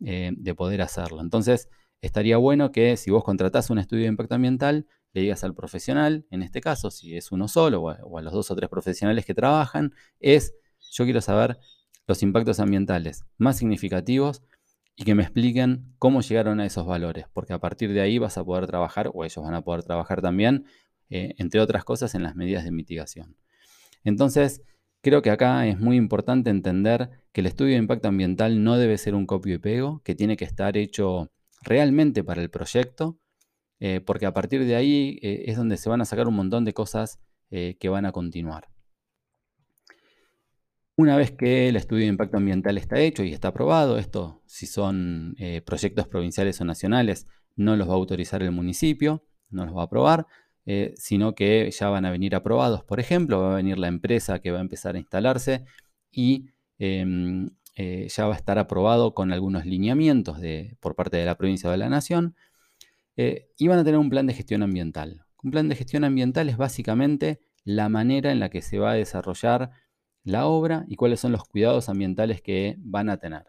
eh, 0.07 0.31
de 0.37 0.53
poder 0.53 0.83
hacerlo. 0.83 1.19
Entonces, 1.19 1.67
estaría 1.99 2.37
bueno 2.37 2.71
que 2.71 2.95
si 2.95 3.09
vos 3.09 3.23
contratás 3.23 3.71
un 3.71 3.79
estudio 3.79 4.03
de 4.03 4.09
impacto 4.09 4.35
ambiental, 4.35 4.85
le 5.13 5.21
digas 5.21 5.43
al 5.43 5.55
profesional, 5.55 6.27
en 6.29 6.43
este 6.43 6.61
caso, 6.61 6.91
si 6.91 7.17
es 7.17 7.31
uno 7.31 7.47
solo 7.47 7.81
o 7.81 8.17
a, 8.19 8.21
los 8.21 8.31
dos 8.31 8.51
o 8.51 8.55
tres 8.55 8.69
profesionales 8.69 9.25
que 9.25 9.33
trabajan, 9.33 9.95
es, 10.19 10.53
yo 10.91 11.05
quiero 11.05 11.21
saber 11.21 11.57
los 12.05 12.21
impactos 12.21 12.59
ambientales 12.59 13.25
más 13.39 13.57
significativos 13.57 14.43
y 14.95 15.05
que 15.05 15.15
me 15.15 15.23
expliquen 15.23 15.95
cómo 15.97 16.21
llegaron 16.21 16.59
a 16.59 16.67
esos 16.67 16.85
valores, 16.85 17.25
porque 17.33 17.53
a 17.53 17.59
partir 17.59 17.91
de 17.91 18.01
ahí 18.01 18.19
vas 18.19 18.37
a 18.37 18.43
poder 18.43 18.67
trabajar, 18.67 19.09
o 19.11 19.25
ellos 19.25 19.43
van 19.43 19.55
a 19.55 19.63
poder 19.63 19.83
trabajar 19.83 20.21
también, 20.21 20.65
eh, 21.09 21.33
entre 21.39 21.61
otras 21.61 21.83
cosas, 21.83 22.13
en 22.13 22.21
las 22.21 22.35
medidas 22.35 22.63
de 22.63 22.71
mitigación. 22.71 23.35
Entonces, 24.03 24.61
Creo 25.05 25.21
que 25.21 25.29
acá 25.29 25.67
es 25.67 25.79
muy 25.79 25.97
importante 25.97 26.49
entender 26.49 27.11
que 27.31 27.41
el 27.41 27.45
estudio 27.45 27.73
de 27.73 27.77
impacto 27.77 28.07
ambiental 28.07 28.63
no 28.63 28.75
debe 28.75 28.97
ser 28.97 29.13
un 29.13 29.27
copio 29.27 29.53
y 29.53 29.57
pego, 29.59 30.01
que 30.03 30.15
tiene 30.15 30.35
que 30.35 30.45
estar 30.45 30.77
hecho 30.77 31.31
realmente 31.61 32.23
para 32.23 32.41
el 32.41 32.49
proyecto, 32.49 33.19
eh, 33.79 34.01
porque 34.03 34.25
a 34.25 34.33
partir 34.33 34.65
de 34.65 34.75
ahí 34.75 35.19
eh, 35.21 35.43
es 35.45 35.57
donde 35.57 35.77
se 35.77 35.89
van 35.89 36.01
a 36.01 36.05
sacar 36.05 36.27
un 36.27 36.33
montón 36.33 36.65
de 36.65 36.73
cosas 36.73 37.19
eh, 37.51 37.77
que 37.79 37.87
van 37.87 38.07
a 38.07 38.11
continuar. 38.11 38.67
Una 40.95 41.15
vez 41.15 41.29
que 41.29 41.69
el 41.69 41.75
estudio 41.75 42.05
de 42.05 42.09
impacto 42.09 42.37
ambiental 42.37 42.75
está 42.79 42.99
hecho 42.99 43.23
y 43.23 43.31
está 43.31 43.49
aprobado, 43.49 43.99
esto 43.99 44.41
si 44.47 44.65
son 44.65 45.35
proyectos 45.65 46.07
provinciales 46.07 46.59
o 46.61 46.65
nacionales, 46.65 47.27
no 47.55 47.75
los 47.75 47.87
va 47.87 47.91
a 47.91 47.97
autorizar 47.97 48.41
el 48.41 48.49
municipio, 48.49 49.23
no 49.51 49.67
los 49.67 49.75
va 49.75 49.81
a 49.81 49.85
aprobar. 49.85 50.25
Eh, 50.65 50.93
sino 50.97 51.35
que 51.35 51.69
ya 51.71 51.89
van 51.89 52.05
a 52.05 52.11
venir 52.11 52.35
aprobados. 52.35 52.83
Por 52.83 52.99
ejemplo, 52.99 53.41
va 53.41 53.53
a 53.53 53.55
venir 53.55 53.77
la 53.77 53.87
empresa 53.87 54.39
que 54.39 54.51
va 54.51 54.57
a 54.59 54.61
empezar 54.61 54.95
a 54.95 54.99
instalarse 54.99 55.65
y 56.11 56.47
em, 56.79 57.49
eh, 57.75 58.07
ya 58.09 58.25
va 58.25 58.33
a 58.33 58.37
estar 58.37 58.57
aprobado 58.57 59.13
con 59.13 59.31
algunos 59.31 59.65
lineamientos 59.65 60.39
de, 60.39 60.77
por 60.79 60.95
parte 60.95 61.17
de 61.17 61.25
la 61.25 61.37
provincia 61.37 61.69
o 61.69 61.71
de 61.71 61.77
la 61.77 61.89
nación 61.89 62.35
eh, 63.17 63.49
y 63.57 63.67
van 63.67 63.79
a 63.79 63.83
tener 63.83 63.99
un 63.99 64.09
plan 64.09 64.27
de 64.27 64.33
gestión 64.33 64.63
ambiental. 64.63 65.25
Un 65.43 65.51
plan 65.51 65.69
de 65.69 65.75
gestión 65.75 66.03
ambiental 66.03 66.49
es 66.49 66.57
básicamente 66.57 67.39
la 67.63 67.89
manera 67.89 68.31
en 68.31 68.39
la 68.39 68.49
que 68.49 68.61
se 68.61 68.79
va 68.79 68.91
a 68.91 68.95
desarrollar 68.95 69.71
la 70.23 70.47
obra 70.47 70.85
y 70.87 70.95
cuáles 70.95 71.19
son 71.19 71.31
los 71.31 71.43
cuidados 71.43 71.89
ambientales 71.89 72.41
que 72.41 72.75
van 72.79 73.09
a 73.09 73.17
tener. 73.17 73.45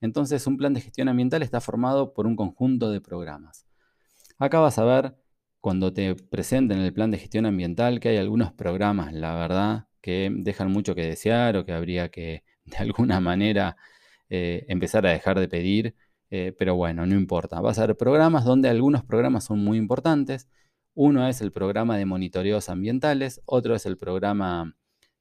Entonces, 0.00 0.46
un 0.46 0.56
plan 0.56 0.74
de 0.74 0.80
gestión 0.80 1.08
ambiental 1.08 1.42
está 1.42 1.60
formado 1.60 2.12
por 2.12 2.26
un 2.26 2.36
conjunto 2.36 2.90
de 2.90 3.00
programas. 3.00 3.66
Acá 4.38 4.58
vas 4.58 4.78
a 4.78 4.84
ver, 4.84 5.16
cuando 5.62 5.92
te 5.92 6.16
presenten 6.16 6.80
el 6.80 6.92
plan 6.92 7.12
de 7.12 7.18
gestión 7.18 7.46
ambiental, 7.46 8.00
que 8.00 8.08
hay 8.10 8.16
algunos 8.18 8.52
programas, 8.52 9.12
la 9.14 9.36
verdad, 9.36 9.86
que 10.02 10.28
dejan 10.34 10.72
mucho 10.72 10.96
que 10.96 11.06
desear 11.06 11.56
o 11.56 11.64
que 11.64 11.72
habría 11.72 12.10
que, 12.10 12.42
de 12.66 12.76
alguna 12.78 13.20
manera, 13.20 13.76
eh, 14.28 14.66
empezar 14.68 15.06
a 15.06 15.10
dejar 15.10 15.38
de 15.40 15.48
pedir. 15.48 15.94
Eh, 16.30 16.52
pero 16.58 16.74
bueno, 16.76 17.06
no 17.06 17.14
importa. 17.14 17.60
Vas 17.60 17.78
a 17.78 17.86
ver 17.86 17.96
programas 17.96 18.44
donde 18.44 18.68
algunos 18.68 19.04
programas 19.04 19.44
son 19.44 19.62
muy 19.62 19.78
importantes. 19.78 20.48
Uno 20.94 21.28
es 21.28 21.40
el 21.40 21.52
programa 21.52 21.96
de 21.96 22.06
monitoreos 22.06 22.68
ambientales, 22.68 23.40
otro 23.44 23.74
es 23.76 23.86
el 23.86 23.96
programa, 23.96 24.74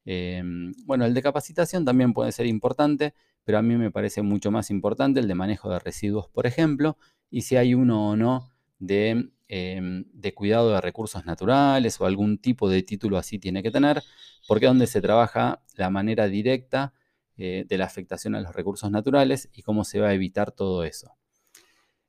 em, 0.05 0.73
bueno, 0.85 1.05
el 1.05 1.13
de 1.13 1.21
capacitación 1.21 1.85
también 1.85 2.13
puede 2.13 2.31
ser 2.31 2.47
importante, 2.47 3.13
pero 3.43 3.57
a 3.59 3.61
mí 3.61 3.75
me 3.75 3.91
parece 3.91 4.21
mucho 4.23 4.51
más 4.51 4.71
importante 4.71 5.19
el 5.19 5.27
de 5.27 5.35
manejo 5.35 5.69
de 5.69 5.79
residuos, 5.79 6.29
por 6.29 6.47
ejemplo, 6.47 6.97
y 7.29 7.43
si 7.43 7.57
hay 7.57 7.73
uno 7.73 8.09
o 8.09 8.15
no 8.15 8.51
de, 8.81 9.29
em, 9.47 10.05
de 10.11 10.33
cuidado 10.33 10.73
de 10.73 10.81
recursos 10.81 11.25
naturales 11.25 12.01
o 12.01 12.05
algún 12.05 12.39
tipo 12.39 12.69
de 12.69 12.83
título 12.83 13.17
así 13.17 13.39
tiene 13.39 13.63
que 13.63 13.71
tener, 13.71 14.01
porque 14.47 14.65
es 14.65 14.69
donde 14.69 14.87
se 14.87 15.01
trabaja 15.01 15.61
la 15.75 15.89
manera 15.89 16.27
directa 16.27 16.93
eh, 17.37 17.65
de 17.67 17.77
la 17.77 17.85
afectación 17.85 18.35
a 18.35 18.41
los 18.41 18.53
recursos 18.53 18.91
naturales 18.91 19.49
y 19.53 19.61
cómo 19.61 19.83
se 19.83 19.99
va 19.99 20.09
a 20.09 20.13
evitar 20.13 20.51
todo 20.51 20.83
eso. 20.83 21.15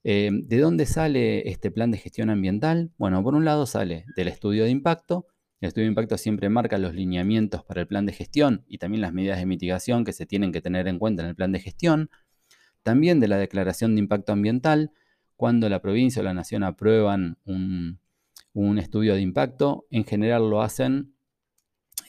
Em, 0.04 0.46
¿De 0.48 0.58
dónde 0.58 0.86
sale 0.86 1.48
este 1.48 1.70
plan 1.70 1.90
de 1.90 1.98
gestión 1.98 2.30
ambiental? 2.30 2.90
Bueno, 2.98 3.22
por 3.22 3.34
un 3.34 3.44
lado 3.44 3.66
sale 3.66 4.06
del 4.16 4.28
estudio 4.28 4.64
de 4.64 4.70
impacto. 4.70 5.26
El 5.60 5.68
estudio 5.68 5.84
de 5.84 5.90
impacto 5.90 6.18
siempre 6.18 6.48
marca 6.48 6.76
los 6.78 6.94
lineamientos 6.94 7.64
para 7.64 7.82
el 7.82 7.86
plan 7.86 8.04
de 8.06 8.12
gestión 8.12 8.64
y 8.66 8.78
también 8.78 9.00
las 9.00 9.12
medidas 9.12 9.38
de 9.38 9.46
mitigación 9.46 10.04
que 10.04 10.12
se 10.12 10.26
tienen 10.26 10.52
que 10.52 10.60
tener 10.60 10.88
en 10.88 10.98
cuenta 10.98 11.22
en 11.22 11.28
el 11.28 11.36
plan 11.36 11.52
de 11.52 11.60
gestión. 11.60 12.10
También 12.82 13.20
de 13.20 13.28
la 13.28 13.36
declaración 13.36 13.94
de 13.94 14.00
impacto 14.00 14.32
ambiental, 14.32 14.90
cuando 15.42 15.68
la 15.68 15.82
provincia 15.82 16.20
o 16.20 16.24
la 16.24 16.34
nación 16.34 16.62
aprueban 16.62 17.36
un, 17.46 17.98
estudio 18.78 19.16
de 19.16 19.22
impacto, 19.22 19.86
en 19.90 20.04
general 20.04 20.48
lo 20.48 20.62
hacen 20.62 21.16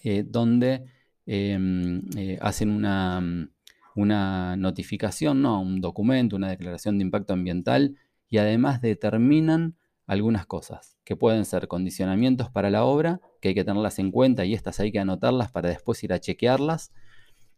eh, 0.04 0.24
donde 0.24 0.86
em, 1.26 2.04
eh, 2.16 2.38
hacen 2.42 2.70
una 2.70 3.50
una 3.96 4.56
notificación, 4.56 5.42
no, 5.42 5.62
un 5.62 5.82
documento, 5.82 6.36
una 6.36 6.50
declaración 6.50 7.00
de 7.00 7.06
impacto 7.06 7.34
ambiental 7.34 7.98
y 8.30 8.38
además 8.38 8.82
determinan 8.82 9.78
algunas 10.06 10.46
cosas 10.46 11.00
que 11.04 11.16
pueden 11.16 11.46
ser 11.46 11.68
condicionamientos 11.68 12.52
para 12.52 12.70
la 12.70 12.84
obra, 12.84 13.20
que 13.42 13.50
hay 13.50 13.56
que 13.56 13.64
tenerlas 13.64 13.98
en 13.98 14.12
cuenta 14.12 14.46
y 14.46 14.54
estas 14.54 14.80
hay 14.80 14.92
que 14.92 15.00
anotarlas 15.00 15.52
para 15.52 15.70
después 15.70 16.04
ir 16.04 16.14
a 16.14 16.20
chequearlas, 16.20 16.92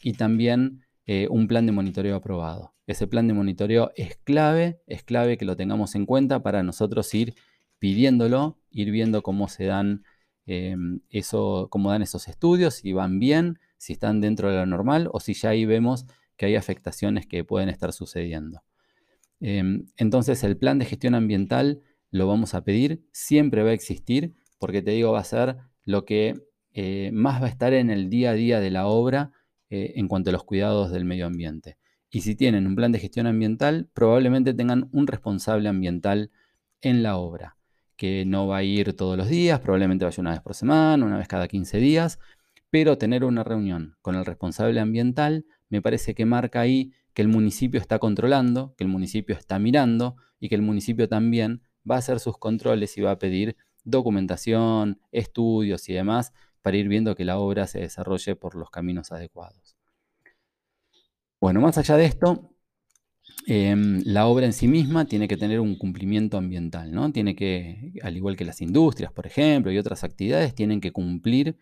y 0.02 0.14
también 0.14 0.85
eh, 1.06 1.28
un 1.30 1.48
plan 1.48 1.66
de 1.66 1.72
monitoreo 1.72 2.16
aprobado. 2.16 2.74
Ese 2.88 3.08
plan 3.08 3.28
de 3.28 3.34
monitoreo 3.34 3.92
es 3.96 4.18
clave, 4.18 4.82
es 4.88 5.04
clave 5.04 5.38
que 5.38 5.46
lo 5.46 5.56
tengamos 5.56 5.96
en 5.96 6.06
cuenta 6.06 6.42
para 6.42 6.64
nosotros 6.64 7.14
ir 7.14 7.36
pidiéndolo, 7.80 8.60
ir 8.72 8.92
viendo 8.92 9.22
cómo 9.24 9.48
se 9.48 9.66
dan, 9.66 10.04
em, 10.46 11.02
eso, 11.10 11.68
cómo 11.70 11.92
dan 11.92 12.02
esos 12.02 12.28
estudios, 12.28 12.76
si 12.76 12.94
van 12.94 13.20
bien, 13.20 13.60
si 13.78 13.94
están 13.94 14.22
dentro 14.22 14.50
de 14.50 14.58
lo 14.58 14.66
normal 14.66 15.10
o 15.12 15.20
si 15.20 15.34
ya 15.34 15.50
ahí 15.50 15.66
vemos 15.66 16.06
que 16.38 16.48
hay 16.48 16.56
afectaciones 16.56 17.28
que 17.28 17.44
pueden 17.44 17.70
estar 17.70 17.94
sucediendo. 17.94 18.64
Em, 19.40 19.86
entonces 19.98 20.44
el 20.44 20.58
plan 20.58 20.80
de 20.80 20.86
gestión 20.86 21.16
ambiental 21.16 21.82
lo 22.12 22.28
vamos 22.28 22.54
a 22.54 22.64
pedir, 22.64 23.04
siempre 23.12 23.64
va 23.64 23.72
a 23.72 23.74
existir, 23.74 24.34
porque 24.58 24.82
te 24.82 24.92
digo, 24.92 25.12
va 25.12 25.20
a 25.20 25.24
ser 25.24 25.58
lo 25.84 26.06
que 26.06 26.34
eh, 26.74 27.12
más 27.14 27.42
va 27.42 27.48
a 27.48 27.50
estar 27.50 27.74
en 27.74 27.90
el 27.90 28.10
día 28.10 28.32
a 28.32 28.34
día 28.34 28.60
de 28.60 28.72
la 28.72 28.88
obra 28.88 29.32
eh, 29.70 29.94
en 29.96 30.08
cuanto 30.08 30.30
a 30.30 30.34
los 30.34 30.44
cuidados 30.44 30.92
del 30.92 31.06
medio 31.06 31.26
ambiente. 31.26 31.78
Y 32.10 32.22
si 32.22 32.36
tienen 32.36 32.68
un 32.68 32.76
plan 32.76 32.92
de 32.92 33.00
gestión 33.00 33.28
ambiental, 33.28 33.90
probablemente 33.94 34.54
tengan 34.54 34.90
un 34.92 35.08
responsable 35.08 35.68
ambiental 35.70 36.32
en 36.82 37.04
la 37.04 37.18
obra, 37.18 37.58
que 37.96 38.26
no 38.26 38.48
va 38.48 38.58
a 38.58 38.64
ir 38.64 38.94
todos 38.94 39.18
los 39.18 39.28
días, 39.28 39.60
probablemente 39.60 40.06
vaya 40.06 40.22
una 40.22 40.32
vez 40.32 40.42
por 40.42 40.54
semana, 40.54 41.06
una 41.06 41.18
vez 41.18 41.28
cada 41.28 41.48
15 41.48 41.78
días, 41.78 42.20
pero 42.70 42.98
tener 42.98 43.24
una 43.24 43.44
reunión 43.44 43.96
con 44.02 44.16
el 44.16 44.26
responsable 44.26 44.80
ambiental 44.80 45.46
me 45.70 45.82
parece 45.82 46.14
que 46.14 46.26
marca 46.26 46.62
ahí 46.62 46.94
que 47.14 47.22
el 47.22 47.28
municipio 47.28 47.80
está 47.80 48.00
controlando, 48.00 48.76
que 48.78 48.84
el 48.84 48.90
municipio 48.90 49.36
está 49.36 49.58
mirando 49.60 50.16
y 50.40 50.50
que 50.50 50.56
el 50.56 50.62
municipio 50.62 51.10
también 51.10 51.62
va 51.90 51.96
a 51.96 52.00
hacer 52.00 52.20
sus 52.20 52.38
controles 52.38 52.98
y 52.98 53.02
va 53.02 53.12
a 53.12 53.20
pedir 53.20 53.56
documentación, 53.84 55.00
estudios 55.12 55.88
y 55.90 55.94
demás 55.94 56.34
para 56.66 56.78
ir 56.78 56.88
viendo 56.88 57.16
que 57.16 57.26
la 57.26 57.38
obra 57.38 57.68
se 57.68 57.80
desarrolle 57.80 58.36
por 58.36 58.56
los 58.56 58.72
caminos 58.72 59.12
adecuados. 59.12 59.76
Bueno, 61.40 61.62
más 61.62 61.78
allá 61.78 61.96
de 61.96 62.06
esto, 62.06 62.56
em, 63.46 64.02
la 64.04 64.26
obra 64.26 64.48
en 64.48 64.54
sí 64.54 64.68
misma 64.68 65.06
tiene 65.06 65.28
que 65.28 65.38
tener 65.38 65.60
un 65.60 65.76
cumplimiento 65.78 66.40
ambiental, 66.40 66.92
¿no? 66.92 67.12
Tiene 67.12 67.36
que, 67.36 67.94
al 68.02 68.18
igual 68.18 68.36
que 68.36 68.46
las 68.46 68.62
industrias, 68.62 69.12
por 69.14 69.28
ejemplo, 69.28 69.72
y 69.72 69.78
otras 69.78 70.04
actividades, 70.04 70.56
tienen 70.56 70.82
que 70.82 70.92
cumplir 70.92 71.56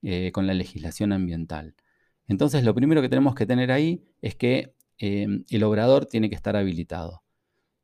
eh, 0.00 0.32
con 0.32 0.46
la 0.46 0.54
legislación 0.54 1.12
ambiental. 1.12 1.74
Entonces, 2.26 2.64
lo 2.64 2.74
primero 2.74 3.02
que 3.02 3.10
tenemos 3.10 3.34
que 3.34 3.44
tener 3.44 3.70
ahí 3.70 4.02
es 4.22 4.34
que 4.34 4.72
em, 4.96 5.44
el 5.50 5.62
obrador 5.62 6.06
tiene 6.06 6.30
que 6.30 6.36
estar 6.36 6.56
habilitado. 6.56 7.22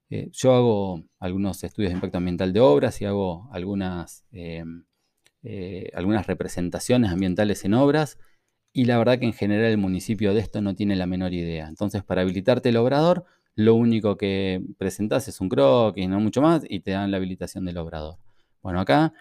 Eh, 0.08 0.30
yo 0.32 0.54
hago 0.54 1.04
algunos 1.18 1.62
estudios 1.62 1.90
de 1.90 1.96
impacto 1.96 2.16
ambiental 2.16 2.54
de 2.54 2.60
obras 2.60 3.02
y 3.02 3.04
hago 3.04 3.50
algunas, 3.52 4.24
em, 4.32 4.84
eh, 5.44 5.90
algunas 5.94 6.26
representaciones 6.26 7.12
ambientales 7.12 7.64
en 7.66 7.74
obras 7.74 8.18
y 8.72 8.86
la 8.86 8.98
verdad 8.98 9.18
que 9.18 9.26
en 9.26 9.34
general 9.34 9.70
el 9.70 9.78
municipio 9.78 10.34
de 10.34 10.40
esto 10.40 10.62
no 10.62 10.74
tiene 10.74 10.96
la 10.96 11.06
menor 11.06 11.32
idea. 11.32 11.68
Entonces, 11.68 12.02
para 12.02 12.22
habilitarte 12.22 12.70
el 12.70 12.78
obrador, 12.78 13.24
lo 13.54 13.74
único 13.74 14.16
que 14.16 14.62
presentas 14.78 15.28
es 15.28 15.40
un 15.40 15.48
croquis, 15.48 16.08
no 16.08 16.18
mucho 16.18 16.42
más, 16.42 16.64
y 16.68 16.80
te 16.80 16.92
dan 16.92 17.10
la 17.10 17.18
habilitación 17.18 17.64
del 17.64 17.78
obrador. 17.78 18.16
Bueno, 18.62 18.80
acá 18.80 19.12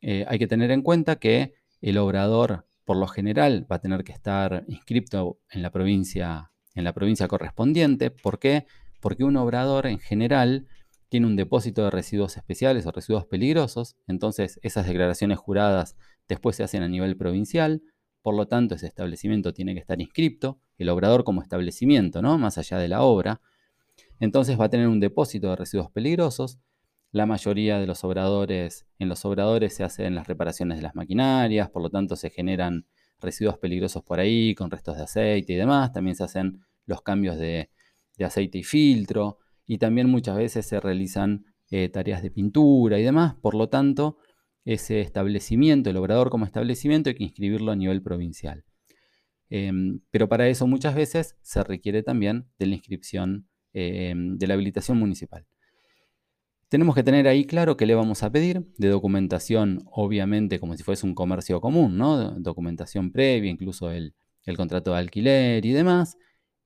eh, 0.00 0.24
hay 0.28 0.38
que 0.38 0.46
tener 0.46 0.70
en 0.70 0.82
cuenta 0.82 1.16
que 1.16 1.54
el 1.80 1.98
obrador 1.98 2.66
por 2.84 2.96
lo 2.96 3.06
general 3.06 3.66
va 3.70 3.76
a 3.76 3.80
tener 3.80 4.04
que 4.04 4.12
estar 4.12 4.64
inscrito 4.68 5.38
en 5.50 5.62
la 5.62 5.70
provincia, 5.70 6.50
en 6.74 6.84
la 6.84 6.92
provincia 6.92 7.26
correspondiente. 7.26 8.10
¿Por 8.10 8.38
qué? 8.38 8.66
Porque 9.00 9.24
un 9.24 9.36
obrador 9.36 9.86
en 9.86 9.98
general 9.98 10.66
tiene 11.10 11.26
un 11.26 11.36
depósito 11.36 11.84
de 11.84 11.90
residuos 11.90 12.38
especiales 12.38 12.86
o 12.86 12.92
residuos 12.92 13.26
peligrosos, 13.26 13.96
entonces 14.06 14.58
esas 14.62 14.86
declaraciones 14.86 15.38
juradas 15.38 15.96
después 16.26 16.56
se 16.56 16.62
hacen 16.62 16.82
a 16.82 16.88
nivel 16.88 17.18
provincial, 17.18 17.82
por 18.22 18.34
lo 18.34 18.48
tanto 18.48 18.76
ese 18.76 18.86
establecimiento 18.86 19.52
tiene 19.52 19.74
que 19.74 19.80
estar 19.80 20.00
inscrito, 20.00 20.58
el 20.78 20.88
obrador 20.88 21.24
como 21.24 21.42
establecimiento, 21.42 22.22
¿no? 22.22 22.38
Más 22.38 22.56
allá 22.56 22.78
de 22.78 22.88
la 22.88 23.02
obra. 23.02 23.42
Entonces 24.20 24.58
va 24.58 24.64
a 24.66 24.70
tener 24.70 24.88
un 24.88 25.00
depósito 25.00 25.50
de 25.50 25.56
residuos 25.56 25.90
peligrosos, 25.90 26.58
la 27.12 27.26
mayoría 27.26 27.80
de 27.80 27.86
los 27.88 28.04
obradores, 28.04 28.86
en 29.00 29.08
los 29.08 29.24
obradores 29.24 29.74
se 29.74 29.82
hacen 29.82 30.14
las 30.14 30.28
reparaciones 30.28 30.78
de 30.78 30.82
las 30.82 30.94
maquinarias, 30.94 31.68
por 31.68 31.82
lo 31.82 31.90
tanto 31.90 32.14
se 32.14 32.30
generan 32.30 32.86
residuos 33.20 33.58
peligrosos 33.58 34.04
por 34.04 34.20
ahí, 34.20 34.54
con 34.54 34.70
restos 34.70 34.96
de 34.96 35.02
aceite 35.02 35.52
y 35.52 35.56
demás. 35.56 35.92
También 35.92 36.14
se 36.14 36.22
hacen 36.22 36.60
los 36.86 37.02
cambios 37.02 37.36
de, 37.36 37.70
aceite 38.24 38.58
y 38.58 38.62
filtro. 38.62 39.38
Y 39.70 39.78
también 39.78 40.08
muchas 40.08 40.36
veces 40.36 40.66
se 40.66 40.80
realizan 40.80 41.44
eh, 41.70 41.88
tareas 41.88 42.24
de 42.24 42.32
pintura 42.32 42.98
y 42.98 43.04
demás. 43.04 43.36
Por 43.36 43.54
lo 43.54 43.68
tanto, 43.68 44.18
ese 44.64 45.00
establecimiento, 45.00 45.90
el 45.90 45.96
obrador 45.96 46.28
como 46.28 46.44
establecimiento, 46.44 47.08
hay 47.08 47.14
que 47.14 47.22
inscribirlo 47.22 47.70
a 47.70 47.76
nivel 47.76 48.02
provincial. 48.02 48.64
Em, 49.48 50.00
pero 50.10 50.28
para 50.28 50.48
eso 50.48 50.66
muchas 50.66 50.96
veces 50.96 51.36
se 51.42 51.62
requiere 51.62 52.02
también 52.02 52.48
de 52.58 52.66
la 52.66 52.74
inscripción 52.74 53.48
em, 53.72 54.38
de 54.38 54.46
la 54.48 54.54
habilitación 54.54 54.98
municipal. 54.98 55.46
Tenemos 56.68 56.96
que 56.96 57.04
tener 57.04 57.28
ahí 57.28 57.44
claro 57.44 57.76
qué 57.76 57.86
le 57.86 57.94
vamos 57.94 58.24
a 58.24 58.32
pedir, 58.32 58.66
de 58.76 58.88
documentación, 58.88 59.84
obviamente, 59.86 60.58
como 60.58 60.76
si 60.76 60.82
fuese 60.82 61.06
un 61.06 61.14
comercio 61.14 61.60
común, 61.60 61.96
¿no? 61.96 62.32
Documentación 62.40 63.12
previa, 63.12 63.48
incluso 63.52 63.92
el, 63.92 64.14
contrato 64.56 64.90
de 64.90 64.98
alquiler 64.98 65.64
y 65.64 65.70
demás. 65.70 66.16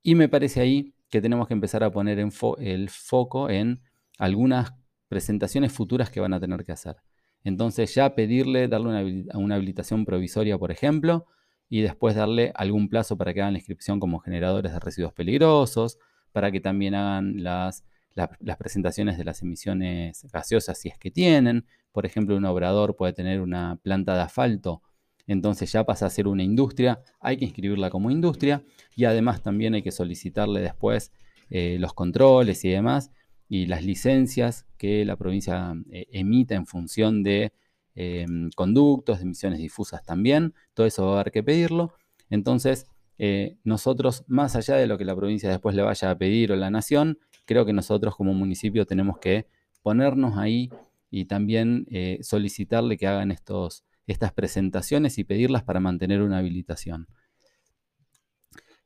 Y 0.02 0.14
me 0.14 0.30
parece 0.30 0.62
ahí 0.62 0.94
que 1.14 1.23
tenemos 1.23 1.47
que 1.47 1.54
empezar 1.54 1.85
a 1.85 1.92
poner 1.92 2.18
el 2.18 2.90
foco 2.90 3.49
en 3.49 3.80
algunas 4.18 4.75
presentaciones 5.06 5.71
futuras 5.71 6.11
que 6.11 6.18
van 6.18 6.35
a 6.35 6.40
tener 6.40 6.64
que 6.64 6.73
hacer. 6.73 6.97
Entonces 7.44 7.94
ya 7.94 8.16
pedirle, 8.16 8.66
darle 8.66 8.88
una, 8.88 9.38
una, 9.38 9.54
habilitación 9.54 10.04
provisoria, 10.04 10.59
por 10.59 10.73
ejemplo, 10.73 11.26
y 11.68 11.83
después 11.83 12.16
darle 12.16 12.50
algún 12.56 12.88
plazo 12.88 13.16
para 13.16 13.33
que 13.33 13.42
hagan 13.42 13.52
la 13.52 13.61
inscripción 13.61 14.00
como 14.00 14.18
generadores 14.18 14.73
de 14.73 14.80
residuos 14.80 15.12
peligrosos, 15.12 15.99
para 16.33 16.50
que 16.50 16.61
también 16.61 16.97
hagan 16.97 17.44
las 17.44 17.85
las 18.14 18.56
presentaciones 18.56 19.16
de 19.16 19.25
las 19.25 19.42
emisiones 19.42 20.26
gaseosas 20.33 20.78
si 20.78 20.88
es 20.88 20.99
que 20.99 21.12
tienen. 21.12 21.64
Por 21.92 22.06
ejemplo, 22.06 22.37
un 22.37 22.44
obrador 22.44 22.97
puede 22.97 23.12
tener 23.12 23.40
una 23.40 23.78
planta 23.85 24.16
de 24.16 24.23
asfalto, 24.23 24.83
entonces 25.26 25.73
ya 25.73 25.85
pasa 25.85 26.07
a 26.07 26.11
ser 26.11 26.28
una 26.28 26.43
industria, 26.43 27.00
hay 27.21 27.37
que 27.37 27.45
inscribirla 27.45 27.90
como 27.90 28.11
industria 28.11 28.62
y 28.95 29.04
además 29.04 29.43
también 29.43 29.75
hay 29.75 29.83
que 29.83 29.93
solicitarle 29.93 30.61
después 30.61 31.12
eh, 31.50 31.76
los 31.78 31.95
controles 31.95 32.64
y 32.64 32.71
demás 32.71 33.11
y 33.49 33.66
las 33.66 33.85
licencias 33.85 34.66
que 34.76 35.04
la 35.04 35.16
provincia 35.16 35.75
eh, 35.90 36.07
emita 36.12 36.54
en 36.54 36.66
función 36.66 37.23
de 37.23 37.52
em, 37.95 38.50
conductos, 38.57 39.19
de 39.19 39.25
emisiones 39.25 39.59
difusas 39.59 40.04
también, 40.04 40.54
todo 40.75 40.87
eso 40.87 41.07
va 41.07 41.11
a 41.11 41.21
haber 41.21 41.33
que 41.33 41.43
pedirlo. 41.43 41.95
Entonces, 42.31 42.87
eh, 43.19 43.57
nosotros, 43.62 44.25
más 44.26 44.57
allá 44.57 44.76
de 44.76 44.87
lo 44.87 44.99
que 44.99 45.04
la 45.04 45.14
provincia 45.14 45.49
después 45.49 45.76
le 45.76 45.83
vaya 45.83 46.11
a 46.11 46.19
pedir 46.19 46.52
o 46.52 46.57
la 46.57 46.71
nación, 46.71 47.19
creo 47.45 47.64
que 47.64 47.73
nosotros 47.73 48.16
como 48.16 48.35
municipio 48.35 48.87
tenemos 48.87 49.19
que 49.19 49.47
ponernos 49.83 50.37
ahí 50.38 50.71
y 51.11 51.26
también 51.26 51.87
eh, 51.90 52.19
solicitarle 52.23 52.97
que 52.97 53.07
hagan 53.07 53.31
estos, 53.31 53.85
estas 54.06 54.32
presentaciones 54.32 55.18
y 55.18 55.25
pedirlas 55.25 55.62
para 55.62 55.80
mantener 55.80 56.23
una 56.23 56.38
habilitación. 56.38 57.08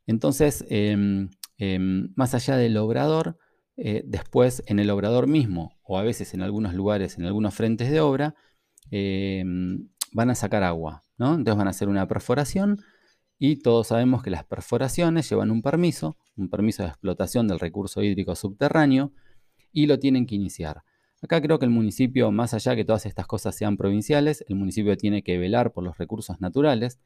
Entonces, 0.07 0.65
em, 0.69 1.31
em, 1.59 2.13
más 2.17 2.35
allá 2.35 2.57
del 2.57 2.77
obrador, 2.77 3.39
eh, 3.77 4.03
después 4.07 4.63
en 4.67 4.79
el 4.79 4.91
obrador 4.91 5.27
mismo, 5.27 5.79
o 5.83 5.99
a 5.99 6.03
veces 6.03 6.35
en 6.35 6.43
algunos 6.43 6.75
lugares, 6.75 7.19
en 7.19 7.25
algunos 7.25 7.55
frentes 7.55 7.91
de 7.91 8.01
obra, 8.01 8.35
em, 8.91 9.89
van 10.13 10.31
a 10.31 10.35
sacar 10.35 10.63
agua, 10.63 11.05
¿no? 11.19 11.35
Entonces 11.35 11.57
van 11.57 11.67
a 11.67 11.71
hacer 11.71 11.89
una 11.89 12.09
perforación 12.09 12.79
y 13.39 13.57
todos 13.57 13.89
sabemos 13.89 14.23
que 14.23 14.31
las 14.31 14.45
perforaciones 14.45 15.29
llevan 15.31 15.51
un 15.51 15.63
permiso, 15.63 16.17
un 16.37 16.49
permiso 16.49 16.83
de 16.83 16.89
explotación 16.89 17.47
del 17.47 17.61
recurso 17.61 18.03
hídrico 18.03 18.35
subterráneo, 18.35 19.13
y 19.73 19.87
lo 19.87 19.99
tienen 19.99 20.27
que 20.27 20.35
iniciar. 20.35 20.83
Acá 21.23 21.41
creo 21.43 21.59
que 21.59 21.65
el 21.65 21.71
municipio, 21.71 22.31
más 22.31 22.55
allá 22.55 22.77
que 22.77 22.85
todas 22.85 23.07
estas 23.07 23.27
cosas 23.27 23.57
sean 23.57 23.77
provinciales, 23.77 24.45
el 24.49 24.55
municipio 24.55 24.97
tiene 24.97 25.23
que 25.23 25.37
velar 25.39 25.73
por 25.73 25.83
los 25.83 25.99
recursos 25.99 26.41
naturales, 26.41 27.01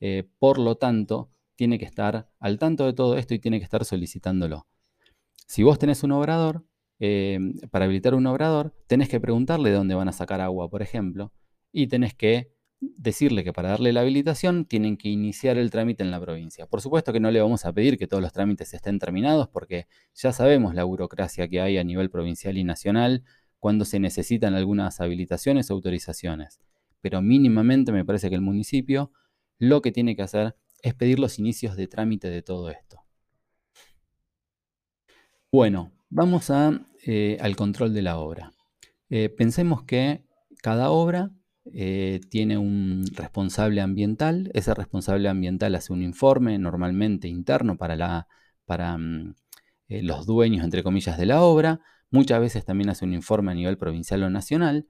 eh, 0.00 0.28
por 0.38 0.58
lo 0.58 0.76
tanto, 0.76 1.30
tiene 1.56 1.78
que 1.78 1.86
estar 1.86 2.28
al 2.38 2.58
tanto 2.58 2.86
de 2.86 2.92
todo 2.92 3.16
esto 3.16 3.34
y 3.34 3.38
tiene 3.38 3.58
que 3.58 3.64
estar 3.64 3.84
solicitándolo. 3.84 4.66
Si 5.46 5.62
vos 5.62 5.78
tenés 5.78 6.02
un 6.02 6.12
obrador, 6.12 6.64
eh, 7.00 7.38
para 7.70 7.86
habilitar 7.86 8.14
un 8.14 8.26
obrador, 8.26 8.74
tenés 8.86 9.08
que 9.08 9.20
preguntarle 9.20 9.70
de 9.70 9.76
dónde 9.76 9.94
van 9.94 10.08
a 10.08 10.12
sacar 10.12 10.40
agua, 10.40 10.68
por 10.68 10.82
ejemplo, 10.82 11.32
y 11.72 11.86
tenés 11.86 12.14
que 12.14 12.52
decirle 12.80 13.42
que 13.44 13.52
para 13.52 13.70
darle 13.70 13.92
la 13.92 14.02
habilitación 14.02 14.64
tienen 14.64 14.96
que 14.96 15.08
iniciar 15.08 15.58
el 15.58 15.70
trámite 15.70 16.02
en 16.04 16.10
la 16.10 16.20
provincia. 16.20 16.66
Por 16.66 16.80
supuesto 16.80 17.12
que 17.12 17.20
no 17.20 17.30
le 17.30 17.40
vamos 17.40 17.64
a 17.64 17.72
pedir 17.72 17.98
que 17.98 18.06
todos 18.06 18.22
los 18.22 18.32
trámites 18.32 18.72
estén 18.72 18.98
terminados 18.98 19.48
porque 19.48 19.86
ya 20.14 20.32
sabemos 20.32 20.74
la 20.74 20.84
burocracia 20.84 21.48
que 21.48 21.60
hay 21.60 21.78
a 21.78 21.84
nivel 21.84 22.10
provincial 22.10 22.56
y 22.56 22.64
nacional 22.64 23.24
cuando 23.58 23.84
se 23.84 23.98
necesitan 23.98 24.54
algunas 24.54 25.00
habilitaciones 25.00 25.70
o 25.70 25.74
autorizaciones. 25.74 26.60
Pero 27.00 27.22
mínimamente 27.22 27.92
me 27.92 28.04
parece 28.04 28.28
que 28.28 28.34
el 28.34 28.40
municipio 28.40 29.12
lo 29.58 29.82
que 29.82 29.92
tiene 29.92 30.16
que 30.16 30.22
hacer 30.22 30.56
es 30.82 30.94
pedir 30.94 31.18
los 31.18 31.38
inicios 31.38 31.76
de 31.76 31.88
trámite 31.88 32.30
de 32.30 32.42
todo 32.42 32.70
esto. 32.70 33.02
Bueno, 35.50 35.92
vamos 36.10 36.50
a, 36.50 36.86
eh, 37.04 37.38
al 37.40 37.56
control 37.56 37.94
de 37.94 38.02
la 38.02 38.18
obra. 38.18 38.52
Eh, 39.10 39.28
pensemos 39.30 39.82
que 39.82 40.24
cada 40.62 40.90
obra 40.90 41.30
eh, 41.72 42.20
tiene 42.30 42.58
un 42.58 43.04
responsable 43.14 43.80
ambiental. 43.80 44.50
Ese 44.54 44.74
responsable 44.74 45.28
ambiental 45.28 45.74
hace 45.74 45.92
un 45.92 46.02
informe 46.02 46.58
normalmente 46.58 47.28
interno 47.28 47.76
para, 47.76 48.26
mm, 48.98 49.34
los 49.88 50.26
dueños, 50.26 50.64
entre 50.64 50.82
comillas, 50.82 51.16
de 51.18 51.26
la 51.26 51.42
obra. 51.42 51.80
Muchas 52.10 52.40
veces 52.40 52.64
también 52.64 52.90
hace 52.90 53.04
un 53.04 53.14
informe 53.14 53.52
a 53.52 53.54
nivel 53.54 53.78
provincial 53.78 54.22
o 54.22 54.30
nacional. 54.30 54.86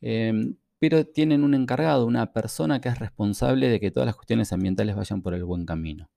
Em, 0.00 0.56
pero 0.78 1.04
tienen 1.06 1.44
un 1.44 1.54
encargado, 1.54 2.06
una 2.06 2.32
persona 2.32 2.80
que 2.80 2.88
es 2.88 2.98
responsable 2.98 3.68
de 3.68 3.80
que 3.80 3.90
todas 3.90 4.06
las 4.06 4.14
cuestiones 4.14 4.52
ambientales 4.52 4.94
vayan 4.96 5.22
por 5.22 5.34
el 5.34 5.44
buen 5.44 5.66
camino. 5.66 6.08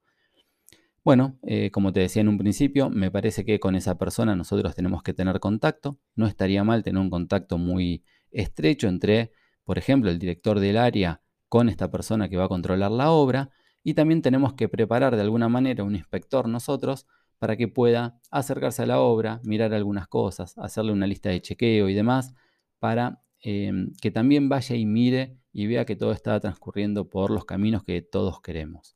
Bueno, 1.03 1.39
eh, 1.43 1.71
como 1.71 1.91
te 1.91 2.01
decía 2.01 2.21
en 2.21 2.27
un 2.27 2.38
principio, 2.38 2.89
me 2.91 3.10
parece 3.10 3.43
que 3.43 3.60
con 3.60 3.75
esa 3.75 3.97
persona 3.97 4.36
nosotros 4.36 4.75
tenemos 4.75 5.01
que 5.01 5.13
tener 5.13 5.39
contacto. 5.39 5.99
No 6.15 6.27
estaría 6.27 6.63
mal 6.63 6.84
tener 6.84 7.01
un 7.01 7.10
contacto 7.10 7.58
muy 7.58 8.03
estrecho 8.32 8.88
entre 8.88 9.32
por 9.63 9.77
ejemplo, 9.77 10.10
el 10.10 10.19
director 10.19 10.60
del 10.60 10.77
área 10.77 11.21
con 11.47 11.69
esta 11.69 11.89
persona 11.91 12.29
que 12.29 12.38
va 12.38 12.45
a 12.45 12.49
controlar 12.49 12.91
la 12.91 13.12
obra, 13.12 13.51
y 13.84 13.93
también 13.93 14.21
tenemos 14.21 14.53
que 14.53 14.69
preparar 14.69 15.15
de 15.15 15.21
alguna 15.21 15.49
manera 15.49 15.84
un 15.84 15.95
inspector 15.95 16.47
nosotros 16.47 17.08
para 17.41 17.58
que 17.58 17.67
pueda 17.67 18.19
acercarse 18.30 18.84
a 18.84 18.86
la 18.86 18.99
obra, 18.99 19.41
mirar 19.43 19.73
algunas 19.73 20.08
cosas, 20.08 20.56
hacerle 20.60 20.91
una 20.91 21.08
lista 21.08 21.30
de 21.30 21.41
chequeo 21.41 21.89
y 21.89 21.95
demás, 21.95 22.36
para 22.77 23.23
em, 23.39 23.93
que 23.99 24.12
también 24.12 24.47
vaya 24.47 24.75
y 24.75 24.86
mire 24.86 25.39
y 25.51 25.65
vea 25.65 25.84
que 25.84 25.95
todo 25.95 26.12
está 26.12 26.39
transcurriendo 26.39 27.10
por 27.10 27.32
los 27.32 27.45
caminos 27.45 27.84
que 27.84 28.04
todos 28.04 28.41
queremos. 28.41 28.95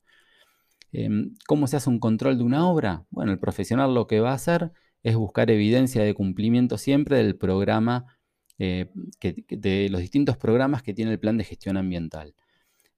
Em, 0.92 1.34
¿Cómo 1.48 1.66
se 1.66 1.78
hace 1.78 1.90
un 1.90 1.98
control 1.98 2.38
de 2.38 2.44
una 2.44 2.70
obra? 2.70 3.08
Bueno, 3.10 3.32
el 3.32 3.40
profesional 3.40 3.96
lo 3.96 4.06
que 4.06 4.20
va 4.20 4.30
a 4.30 4.36
hacer 4.36 4.72
es 5.02 5.16
buscar 5.16 5.50
evidencia 5.50 6.04
de 6.04 6.14
cumplimiento 6.14 6.78
siempre 6.78 7.18
del 7.18 7.38
programa 7.38 8.06
eh, 8.60 8.92
de 9.50 9.90
los 9.90 10.02
distintos 10.02 10.38
programas 10.38 10.84
que 10.84 10.94
tiene 10.94 11.12
el 11.12 11.20
plan 11.20 11.38
de 11.40 11.46
gestión 11.46 11.78
ambiental. 11.78 12.36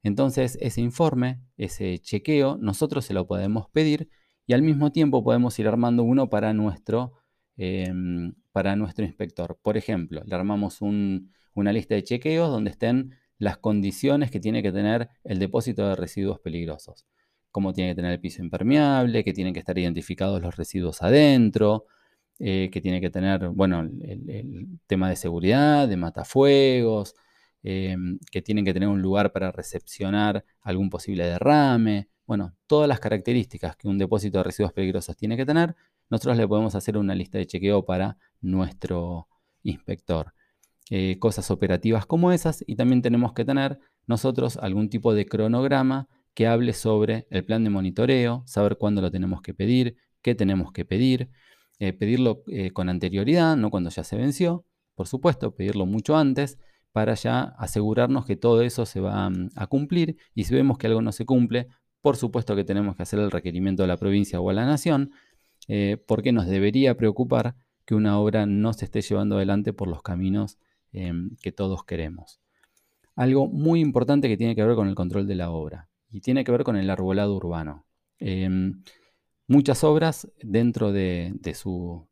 Entonces, 0.03 0.57
ese 0.60 0.81
informe, 0.81 1.39
ese 1.55 1.99
chequeo, 1.99 2.57
nosotros 2.57 3.05
se 3.05 3.13
lo 3.13 3.27
podemos 3.27 3.69
pedir 3.69 4.10
y 4.47 4.53
al 4.53 4.62
mismo 4.62 4.91
tiempo 4.91 5.23
podemos 5.23 5.60
ir 5.60 5.67
armando 5.67 6.03
uno 6.03 6.29
para 6.29 6.53
nuestro, 6.53 7.13
em, 7.57 8.33
para 8.53 8.75
nuestro 8.75 9.05
inspector. 9.05 9.60
Por 9.62 9.77
ejemplo, 9.77 10.23
le 10.25 10.36
armamos 10.36 10.81
una 10.81 11.73
lista 11.73 11.95
de 11.95 12.03
chequeos 12.03 12.49
donde 12.49 12.71
estén 12.71 13.13
las 13.38 13.57
condiciones 13.57 14.31
que 14.31 14.39
tiene 14.39 14.63
que 14.63 14.71
tener 14.71 15.10
el 15.23 15.39
depósito 15.39 15.88
de 15.88 15.95
residuos 15.95 16.39
peligrosos. 16.39 17.05
Cómo 17.51 17.73
tiene 17.73 17.91
que 17.91 17.95
tener 17.95 18.13
el 18.13 18.19
piso 18.19 18.41
impermeable, 18.41 19.23
que 19.23 19.33
tienen 19.33 19.53
que 19.53 19.60
estar 19.60 19.77
identificados 19.77 20.41
los 20.41 20.55
residuos 20.55 21.01
adentro, 21.01 21.86
eh, 22.39 22.69
que 22.71 22.81
tiene 22.81 23.01
que 23.01 23.10
tener, 23.10 23.49
bueno, 23.49 23.81
el, 23.81 24.79
tema 24.88 25.10
de 25.10 25.15
seguridad, 25.15 25.88
de 25.88 25.97
matafuegos, 25.97 27.15
em, 27.63 28.19
que 28.31 28.41
tienen 28.41 28.65
que 28.65 28.73
tener 28.73 28.89
un 28.89 29.01
lugar 29.01 29.31
para 29.31 29.51
recepcionar 29.51 30.45
algún 30.61 30.89
posible 30.89 31.25
derrame. 31.25 32.09
Bueno, 32.25 32.55
todas 32.67 32.87
las 32.87 32.99
características 32.99 33.75
que 33.75 33.87
un 33.87 33.97
depósito 33.97 34.37
de 34.39 34.43
residuos 34.45 34.73
peligrosos 34.73 35.15
tiene 35.15 35.37
que 35.37 35.45
tener, 35.45 35.75
nosotros 36.09 36.37
le 36.37 36.47
podemos 36.47 36.75
hacer 36.75 36.97
una 36.97 37.15
lista 37.15 37.37
de 37.37 37.47
chequeo 37.47 37.85
para 37.85 38.17
nuestro 38.41 39.27
inspector. 39.63 40.33
Eh, 40.89 41.19
cosas 41.19 41.51
operativas 41.51 42.05
como 42.05 42.31
esas 42.31 42.63
y 42.65 42.75
también 42.77 43.01
tenemos 43.01 43.33
que 43.33 43.43
tener 43.43 43.77
nosotros 44.05 44.55
algún 44.57 44.89
tipo 44.89 45.13
de 45.13 45.25
cronograma 45.25 46.07
que 46.33 46.47
hable 46.47 46.71
sobre 46.71 47.27
el 47.29 47.43
plan 47.43 47.63
de 47.63 47.69
monitoreo, 47.69 48.43
saber 48.45 48.77
cuándo 48.77 49.01
lo 49.01 49.11
tenemos 49.11 49.41
que 49.41 49.53
pedir, 49.53 49.97
qué 50.21 50.33
tenemos 50.33 50.71
que 50.71 50.85
pedir, 50.85 51.29
eh, 51.79 51.91
pedirlo 51.93 52.43
eh, 52.47 52.71
con 52.71 52.89
anterioridad, 52.89 53.57
no 53.57 53.69
cuando 53.69 53.89
ya 53.89 54.03
se 54.03 54.15
venció, 54.15 54.65
por 54.95 55.07
supuesto, 55.07 55.53
pedirlo 55.55 55.85
mucho 55.85 56.15
antes 56.15 56.57
para 56.97 57.13
ya 57.13 57.53
asegurarnos 57.60 58.25
que 58.25 58.36
todo 58.36 58.63
eso 58.63 58.88
se 58.88 58.99
va 58.99 59.29
mm, 59.29 59.51
a 59.55 59.67
cumplir 59.67 60.17
y 60.33 60.45
si 60.45 60.55
vemos 60.55 60.79
que 60.79 60.88
algo 60.88 61.03
no 61.03 61.12
se 61.12 61.25
cumple, 61.25 61.67
por 62.01 62.17
supuesto 62.17 62.55
que 62.55 62.63
tenemos 62.63 62.95
que 62.95 63.03
hacer 63.03 63.19
el 63.19 63.29
requerimiento 63.29 63.83
a 63.83 63.88
la 63.88 63.97
provincia 63.97 64.41
o 64.41 64.49
a 64.49 64.53
la 64.53 64.65
nación, 64.65 65.12
eh, 65.67 66.03
porque 66.07 66.31
nos 66.31 66.47
debería 66.47 66.97
preocupar 66.97 67.53
que 67.86 67.93
una 67.93 68.17
obra 68.19 68.47
no 68.47 68.73
se 68.73 68.86
esté 68.86 69.03
llevando 69.03 69.36
adelante 69.36 69.73
por 69.73 69.88
los 69.88 70.01
caminos 70.01 70.57
em, 70.91 71.36
que 71.39 71.51
todos 71.51 71.83
queremos. 71.83 72.39
Algo 73.15 73.47
muy 73.47 73.79
importante 73.79 74.27
que 74.27 74.36
tiene 74.36 74.55
que 74.55 74.63
ver 74.63 74.75
con 74.75 74.88
el 74.88 74.95
control 74.95 75.27
de 75.27 75.36
la 75.36 75.51
obra 75.51 75.89
y 76.10 76.21
tiene 76.21 76.43
que 76.43 76.51
ver 76.51 76.63
con 76.63 76.77
el 76.77 76.89
arbolado 76.89 77.36
urbano. 77.36 77.86
Em, 78.17 78.81
Muchas 79.49 79.86
obras 79.86 80.29
dentro 80.41 80.91
de, 80.91 81.39
su, 81.53 82.10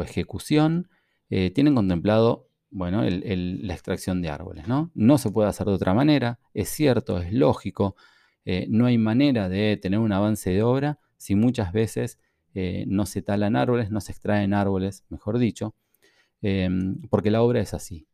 ejecución 0.00 0.88
eh, 1.28 1.50
tienen 1.50 1.74
contemplado 1.74 2.47
bueno, 2.70 3.02
la 3.02 3.74
extracción 3.74 4.22
de 4.22 4.28
árboles. 4.28 4.66
¿no? 4.68 4.90
no 4.94 5.18
se 5.18 5.30
puede 5.30 5.48
hacer 5.48 5.66
de 5.66 5.72
otra 5.72 5.94
manera, 5.94 6.38
es 6.54 6.68
cierto, 6.68 7.18
es 7.18 7.32
lógico, 7.32 7.96
eh, 8.44 8.66
no 8.68 8.86
hay 8.86 8.98
manera 8.98 9.48
de 9.48 9.76
tener 9.76 10.00
un 10.00 10.12
avance 10.12 10.50
de 10.50 10.62
obra 10.62 10.98
si 11.16 11.34
muchas 11.34 11.72
veces 11.72 12.18
eh, 12.54 12.84
no 12.86 13.06
se 13.06 13.22
talan 13.22 13.56
árboles, 13.56 13.90
no 13.90 14.00
se 14.00 14.12
extraen 14.12 14.54
árboles, 14.54 15.04
mejor 15.08 15.38
dicho, 15.38 15.74
em, 16.42 17.00
porque 17.10 17.30
la 17.30 17.42
obra 17.42 17.60
es 17.60 17.74
así. 17.74 18.06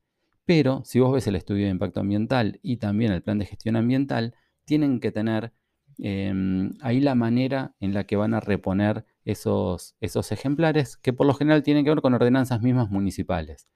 Pero 0.44 0.82
si 0.84 1.00
vos 1.00 1.12
ves 1.12 1.26
el 1.26 1.36
estudio 1.36 1.64
de 1.64 1.70
impacto 1.70 2.00
ambiental 2.00 2.60
y 2.62 2.76
también 2.78 3.12
el 3.12 3.22
plan 3.22 3.38
de 3.38 3.46
gestión 3.46 3.76
ambiental, 3.76 4.34
tienen 4.64 5.00
que 5.00 5.12
tener 5.12 5.52
Em, 5.98 6.72
ahí 6.80 7.00
la 7.00 7.14
manera 7.14 7.74
en 7.80 7.94
la 7.94 8.04
que 8.04 8.16
van 8.16 8.34
a 8.34 8.40
reponer 8.40 9.04
esos, 9.24 9.96
esos 10.00 10.32
ejemplares, 10.32 10.96
que 10.96 11.12
por 11.12 11.26
lo 11.26 11.34
general 11.34 11.62
tienen 11.62 11.84
que 11.84 11.90
ver 11.90 12.00
con 12.00 12.14
ordenanzas 12.14 12.62
mismas 12.62 12.90
municipales. 12.90 13.68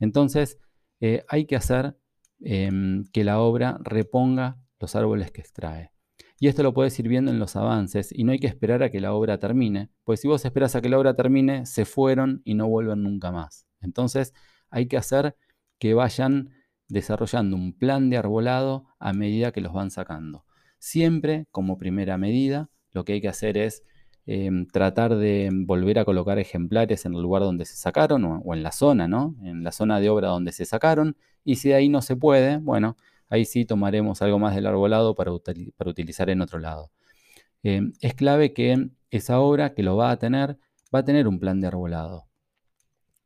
Entonces, 0.00 0.58
eh, 1.00 1.24
hay 1.28 1.46
que 1.46 1.56
hacer 1.56 1.96
em, 2.40 3.04
que 3.12 3.22
la 3.22 3.40
obra 3.40 3.78
reponga 3.82 4.58
los 4.80 4.96
árboles 4.96 5.30
que 5.30 5.40
extrae. 5.42 5.92
Y 6.38 6.48
esto 6.48 6.62
lo 6.62 6.72
puedes 6.72 6.98
ir 6.98 7.06
viendo 7.06 7.30
en 7.30 7.38
los 7.38 7.54
avances 7.54 8.10
y 8.12 8.24
no 8.24 8.32
hay 8.32 8.38
que 8.38 8.46
esperar 8.46 8.82
a 8.82 8.90
que 8.90 9.00
la 9.00 9.12
obra 9.12 9.38
termine, 9.38 9.90
pues 10.04 10.20
si 10.20 10.28
vos 10.28 10.42
esperas 10.44 10.74
a 10.74 10.80
que 10.80 10.88
la 10.88 10.98
obra 10.98 11.14
termine, 11.14 11.66
se 11.66 11.84
fueron 11.84 12.40
y 12.44 12.54
no 12.54 12.66
vuelven 12.66 13.02
nunca 13.02 13.30
más. 13.30 13.66
Entonces 13.82 14.32
hay 14.70 14.86
que 14.86 14.96
hacer 14.96 15.36
que 15.78 15.92
vayan 15.92 16.50
desarrollando 16.88 17.56
un 17.56 17.74
plan 17.74 18.08
de 18.08 18.16
arbolado 18.16 18.86
a 18.98 19.12
medida 19.12 19.52
que 19.52 19.60
los 19.60 19.74
van 19.74 19.90
sacando. 19.90 20.46
Siempre 20.78 21.46
como 21.50 21.76
primera 21.76 22.16
medida, 22.16 22.70
lo 22.90 23.04
que 23.04 23.14
hay 23.14 23.20
que 23.20 23.28
hacer 23.28 23.58
es 23.58 23.82
em, 24.26 24.66
tratar 24.66 25.16
de 25.16 25.50
volver 25.52 25.98
a 25.98 26.04
colocar 26.04 26.38
ejemplares 26.38 27.04
en 27.06 27.14
el 27.14 27.22
lugar 27.22 27.42
donde 27.42 27.64
se 27.64 27.76
sacaron 27.76 28.24
o, 28.24 28.54
en 28.54 28.62
la 28.62 28.72
zona, 28.72 29.08
¿no? 29.08 29.34
En 29.42 29.64
la 29.64 29.72
zona 29.72 30.00
de 30.00 30.08
obra 30.10 30.28
donde 30.28 30.52
se 30.52 30.64
sacaron. 30.64 31.16
Y 31.44 31.56
si 31.56 31.70
de 31.70 31.76
ahí 31.76 31.88
no 31.88 32.02
se 32.02 32.16
puede, 32.16 32.58
bueno, 32.58 32.96
ahí 33.28 33.44
sí 33.44 33.64
tomaremos 33.64 34.22
algo 34.22 34.38
más 34.38 34.54
del 34.54 34.66
arbolado 34.66 35.14
para, 35.14 35.32
utilizar 35.32 36.30
en 36.30 36.40
otro 36.42 36.58
lado. 36.58 36.90
Em, 37.62 37.92
es 38.00 38.14
clave 38.14 38.52
que 38.52 38.90
esa 39.10 39.40
obra 39.40 39.74
que 39.74 39.82
lo 39.82 39.96
va 39.96 40.10
a 40.10 40.18
tener, 40.18 40.58
va 40.94 41.00
a 41.00 41.04
tener 41.04 41.28
un 41.28 41.40
plan 41.40 41.60
de 41.60 41.68
arbolado. 41.68 42.26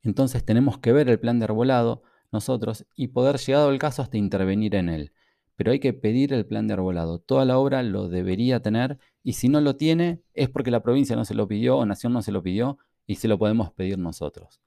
Entonces 0.03 0.45
tenemos 0.45 0.79
que 0.79 0.93
ver 0.93 1.09
el 1.09 1.19
plan 1.19 1.39
de 1.39 1.45
arbolado 1.47 2.03
nosotros 2.31 2.87
y 2.97 3.09
poder, 3.09 3.39
llegado 3.39 3.71
el 3.71 3.79
caso, 3.79 4.03
hasta 4.03 4.19
intervenir 4.19 4.75
en 4.75 4.89
él. 4.89 5.13
Pero 5.57 5.73
hay 5.73 5.81
que 5.81 5.93
pedir 5.93 6.33
el 6.33 6.47
plan 6.47 6.67
de 6.67 6.75
arbolado. 6.75 7.19
Toda 7.19 7.45
la 7.45 7.59
obra 7.59 7.83
lo 7.83 8.09
debería 8.09 8.61
tener 8.61 8.99
y 9.23 9.35
si 9.35 9.49
no 9.49 9.61
lo 9.61 9.77
tiene 9.77 10.23
es 10.35 10.49
porque 10.49 10.71
la 10.71 10.83
provincia 10.83 11.17
no 11.17 11.25
se 11.25 11.35
lo 11.35 11.47
pidió 11.47 11.77
o 11.79 11.87
Nación 11.87 12.13
no 12.13 12.23
se 12.23 12.33
lo 12.33 12.43
pidió 12.43 12.79
y 13.07 13.17
se 13.17 13.29
lo 13.29 13.39
podemos 13.39 13.73
pedir 13.73 13.99
nosotros. 13.99 14.61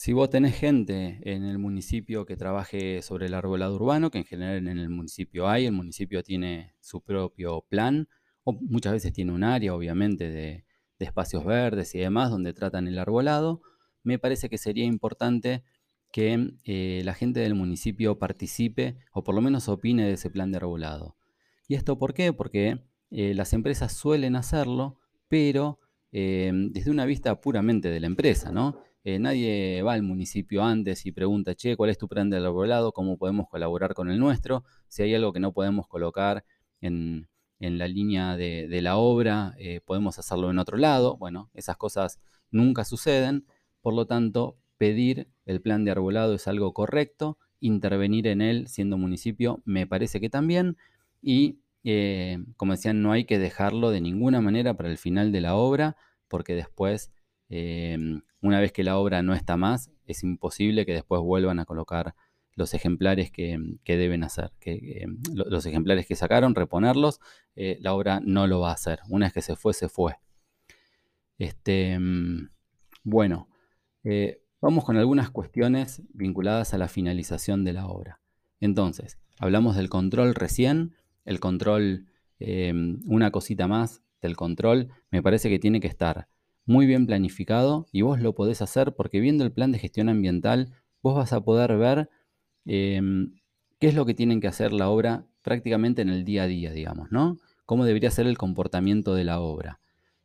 Si 0.00 0.14
vos 0.14 0.30
tenés 0.30 0.54
gente 0.56 1.20
en 1.24 1.44
el 1.44 1.58
municipio 1.58 2.24
que 2.24 2.34
trabaje 2.34 3.02
sobre 3.02 3.26
el 3.26 3.34
arbolado 3.34 3.74
urbano, 3.74 4.10
que 4.10 4.16
en 4.16 4.24
general 4.24 4.66
en 4.66 4.78
el 4.78 4.88
municipio 4.88 5.46
hay, 5.46 5.66
el 5.66 5.72
municipio 5.72 6.22
tiene 6.22 6.74
su 6.80 7.02
propio 7.02 7.66
plan, 7.68 8.08
o 8.44 8.54
muchas 8.54 8.94
veces 8.94 9.12
tiene 9.12 9.32
un 9.32 9.44
área, 9.44 9.74
obviamente, 9.74 10.30
de, 10.30 10.64
espacios 10.98 11.44
verdes 11.44 11.94
y 11.94 11.98
demás, 11.98 12.30
donde 12.30 12.54
tratan 12.54 12.88
el 12.88 12.98
arbolado, 12.98 13.60
me 14.02 14.18
parece 14.18 14.48
que 14.48 14.56
sería 14.56 14.86
importante 14.86 15.64
que 16.10 16.54
eh, 16.64 17.02
la 17.04 17.14
gente 17.14 17.40
del 17.40 17.54
municipio 17.54 18.18
participe 18.18 18.96
o 19.12 19.22
por 19.22 19.34
lo 19.34 19.40
menos 19.40 19.68
opine 19.68 20.06
de 20.06 20.14
ese 20.14 20.30
plan 20.30 20.50
de 20.50 20.58
arbolado. 20.58 21.16
¿Y 21.68 21.74
esto 21.74 21.98
por 21.98 22.14
qué? 22.14 22.32
Porque 22.32 22.80
eh, 23.10 23.34
las 23.34 23.52
empresas 23.52 23.92
suelen 23.92 24.34
hacerlo, 24.34 24.98
pero 25.28 25.78
eh, 26.12 26.50
desde 26.70 26.90
una 26.90 27.06
vista 27.06 27.40
puramente 27.40 27.88
de 27.90 28.00
la 28.00 28.06
empresa, 28.06 28.50
¿no? 28.52 28.82
Nadie 29.02 29.80
va 29.82 29.94
al 29.94 30.02
municipio 30.02 30.62
antes 30.62 31.06
y 31.06 31.10
pregunta, 31.10 31.54
che, 31.54 31.74
¿cuál 31.74 31.88
es 31.88 31.96
tu 31.96 32.06
plan 32.06 32.28
de 32.28 32.36
arbolado? 32.36 32.92
¿Cómo 32.92 33.16
podemos 33.16 33.48
colaborar 33.48 33.94
con 33.94 34.10
el 34.10 34.18
nuestro? 34.18 34.62
Si 34.88 35.02
hay 35.02 35.14
algo 35.14 35.32
que 35.32 35.40
no 35.40 35.52
podemos 35.52 35.88
colocar 35.88 36.44
en, 36.82 37.26
la 37.58 37.88
línea 37.88 38.36
de, 38.36 38.68
la 38.82 38.98
obra, 38.98 39.56
podemos 39.86 40.18
hacerlo 40.18 40.50
en 40.50 40.58
otro 40.58 40.76
lado. 40.76 41.16
Bueno, 41.16 41.50
esas 41.54 41.78
cosas 41.78 42.20
nunca 42.50 42.84
suceden. 42.84 43.46
Por 43.80 43.94
lo 43.94 44.06
tanto, 44.06 44.59
pedir 44.80 45.28
el 45.44 45.60
plan 45.60 45.84
de 45.84 45.90
arbolado 45.90 46.34
es 46.34 46.48
algo 46.48 46.72
correcto. 46.72 47.36
Intervenir 47.60 48.26
en 48.26 48.40
él 48.40 48.66
siendo 48.66 48.96
municipio 48.96 49.60
me 49.66 49.86
parece 49.86 50.20
que 50.20 50.30
también. 50.30 50.78
Y, 51.20 51.60
eh, 51.84 52.38
como 52.56 52.72
decían, 52.72 53.02
no 53.02 53.12
hay 53.12 53.26
que 53.26 53.38
dejarlo 53.38 53.90
de 53.90 54.00
ninguna 54.00 54.40
manera 54.40 54.74
para 54.74 54.88
el 54.88 54.96
final 54.96 55.32
de 55.32 55.42
la 55.42 55.54
obra, 55.54 55.96
porque 56.28 56.54
después 56.54 57.12
Em, 57.50 58.22
una 58.40 58.60
vez 58.60 58.72
que 58.72 58.84
la 58.84 58.96
obra 58.96 59.22
no 59.22 59.34
está 59.34 59.56
más, 59.56 59.90
es 60.06 60.22
imposible 60.22 60.86
que 60.86 60.94
después 60.94 61.20
vuelvan 61.20 61.58
a 61.58 61.64
colocar 61.64 62.14
los 62.54 62.74
ejemplares 62.74 63.30
que, 63.32 63.58
deben 63.84 64.24
hacer. 64.24 64.52
Que, 64.60 65.02
em, 65.02 65.18
los 65.34 65.66
ejemplares 65.66 66.06
que 66.06 66.16
sacaron, 66.16 66.54
reponerlos, 66.54 67.20
eh, 67.56 67.78
la 67.80 67.94
obra 67.94 68.20
no 68.24 68.46
lo 68.46 68.60
va 68.60 68.70
a 68.70 68.74
hacer. 68.74 69.00
Una 69.08 69.26
vez 69.26 69.32
que 69.34 69.42
se 69.42 69.56
fue, 69.56 69.74
se 69.74 69.88
fue. 69.88 70.16
Este, 71.38 71.92
em, 71.92 72.50
bueno, 73.02 73.48
eh, 74.04 74.42
vamos 74.60 74.84
con 74.84 74.96
algunas 74.96 75.30
cuestiones 75.30 76.02
vinculadas 76.12 76.74
a 76.74 76.78
la 76.78 76.88
finalización 76.88 77.64
de 77.64 77.72
la 77.72 77.86
obra. 77.86 78.20
Entonces, 78.60 79.18
hablamos 79.38 79.76
del 79.76 79.88
control 79.88 80.34
recién, 80.34 80.94
el 81.24 81.40
control, 81.40 82.06
una 83.06 83.30
cosita 83.30 83.66
más 83.66 84.02
del 84.20 84.36
control, 84.36 84.88
me 85.10 85.22
parece 85.22 85.48
que 85.48 85.58
tiene 85.58 85.80
que 85.80 85.88
estar 85.88 86.28
muy 86.66 86.86
bien 86.86 87.06
planificado 87.06 87.86
y 87.92 88.02
vos 88.02 88.20
lo 88.20 88.34
podés 88.34 88.62
hacer 88.62 88.94
porque 88.94 89.20
viendo 89.20 89.44
el 89.44 89.52
plan 89.52 89.72
de 89.72 89.78
gestión 89.78 90.08
ambiental, 90.08 90.72
vos 91.02 91.14
vas 91.14 91.32
a 91.32 91.40
poder 91.42 91.76
ver 91.76 92.10
em, 92.64 93.34
qué 93.78 93.88
es 93.88 93.94
lo 93.94 94.06
que 94.06 94.14
tienen 94.14 94.40
que 94.40 94.48
hacer 94.48 94.72
la 94.72 94.88
obra 94.88 95.26
prácticamente 95.42 96.02
en 96.02 96.10
el 96.10 96.24
día 96.24 96.44
a 96.44 96.46
día, 96.46 96.72
digamos, 96.72 97.10
¿no? 97.10 97.38
Cómo 97.64 97.84
debería 97.84 98.10
ser 98.10 98.26
el 98.26 98.36
comportamiento 98.36 99.14
de 99.14 99.24
la 99.24 99.40
obra. 99.40 99.80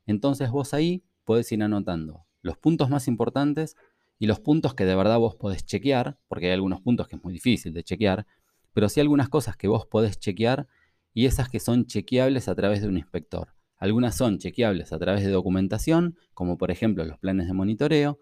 Entonces 0.05 0.51
vos 0.51 0.73
ahí 0.73 1.03
podés 1.23 1.51
ir 1.51 1.63
anotando 1.63 2.25
los 2.41 2.57
puntos 2.57 2.89
más 2.89 3.07
importantes 3.07 3.75
y 4.19 4.27
los 4.27 4.39
puntos 4.39 4.73
que 4.73 4.85
de 4.85 4.95
verdad 4.95 5.19
vos 5.19 5.35
podés 5.35 5.65
chequear, 5.65 6.17
porque 6.27 6.47
hay 6.47 6.53
algunos 6.53 6.81
puntos 6.81 7.07
que 7.07 7.17
es 7.17 7.23
muy 7.23 7.33
difícil 7.33 7.73
de 7.73 7.83
chequear, 7.83 8.25
pero 8.73 8.89
sí 8.89 8.99
algunas 8.99 9.29
cosas 9.29 9.57
que 9.57 9.67
vos 9.67 9.85
podés 9.85 10.19
chequear 10.19 10.67
y 11.13 11.25
esas 11.25 11.49
que 11.49 11.59
son 11.59 11.85
chequeables 11.85 12.47
a 12.47 12.55
través 12.55 12.81
de 12.81 12.87
un 12.87 12.97
inspector. 12.97 13.53
Algunas 13.77 14.15
son 14.15 14.37
chequeables 14.37 14.93
a 14.93 14.99
través 14.99 15.23
de 15.23 15.31
documentación, 15.31 16.17
como 16.33 16.57
por 16.57 16.71
ejemplo 16.71 17.05
los 17.05 17.17
planes 17.19 17.47
de 17.47 17.53
monitoreo, 17.53 18.19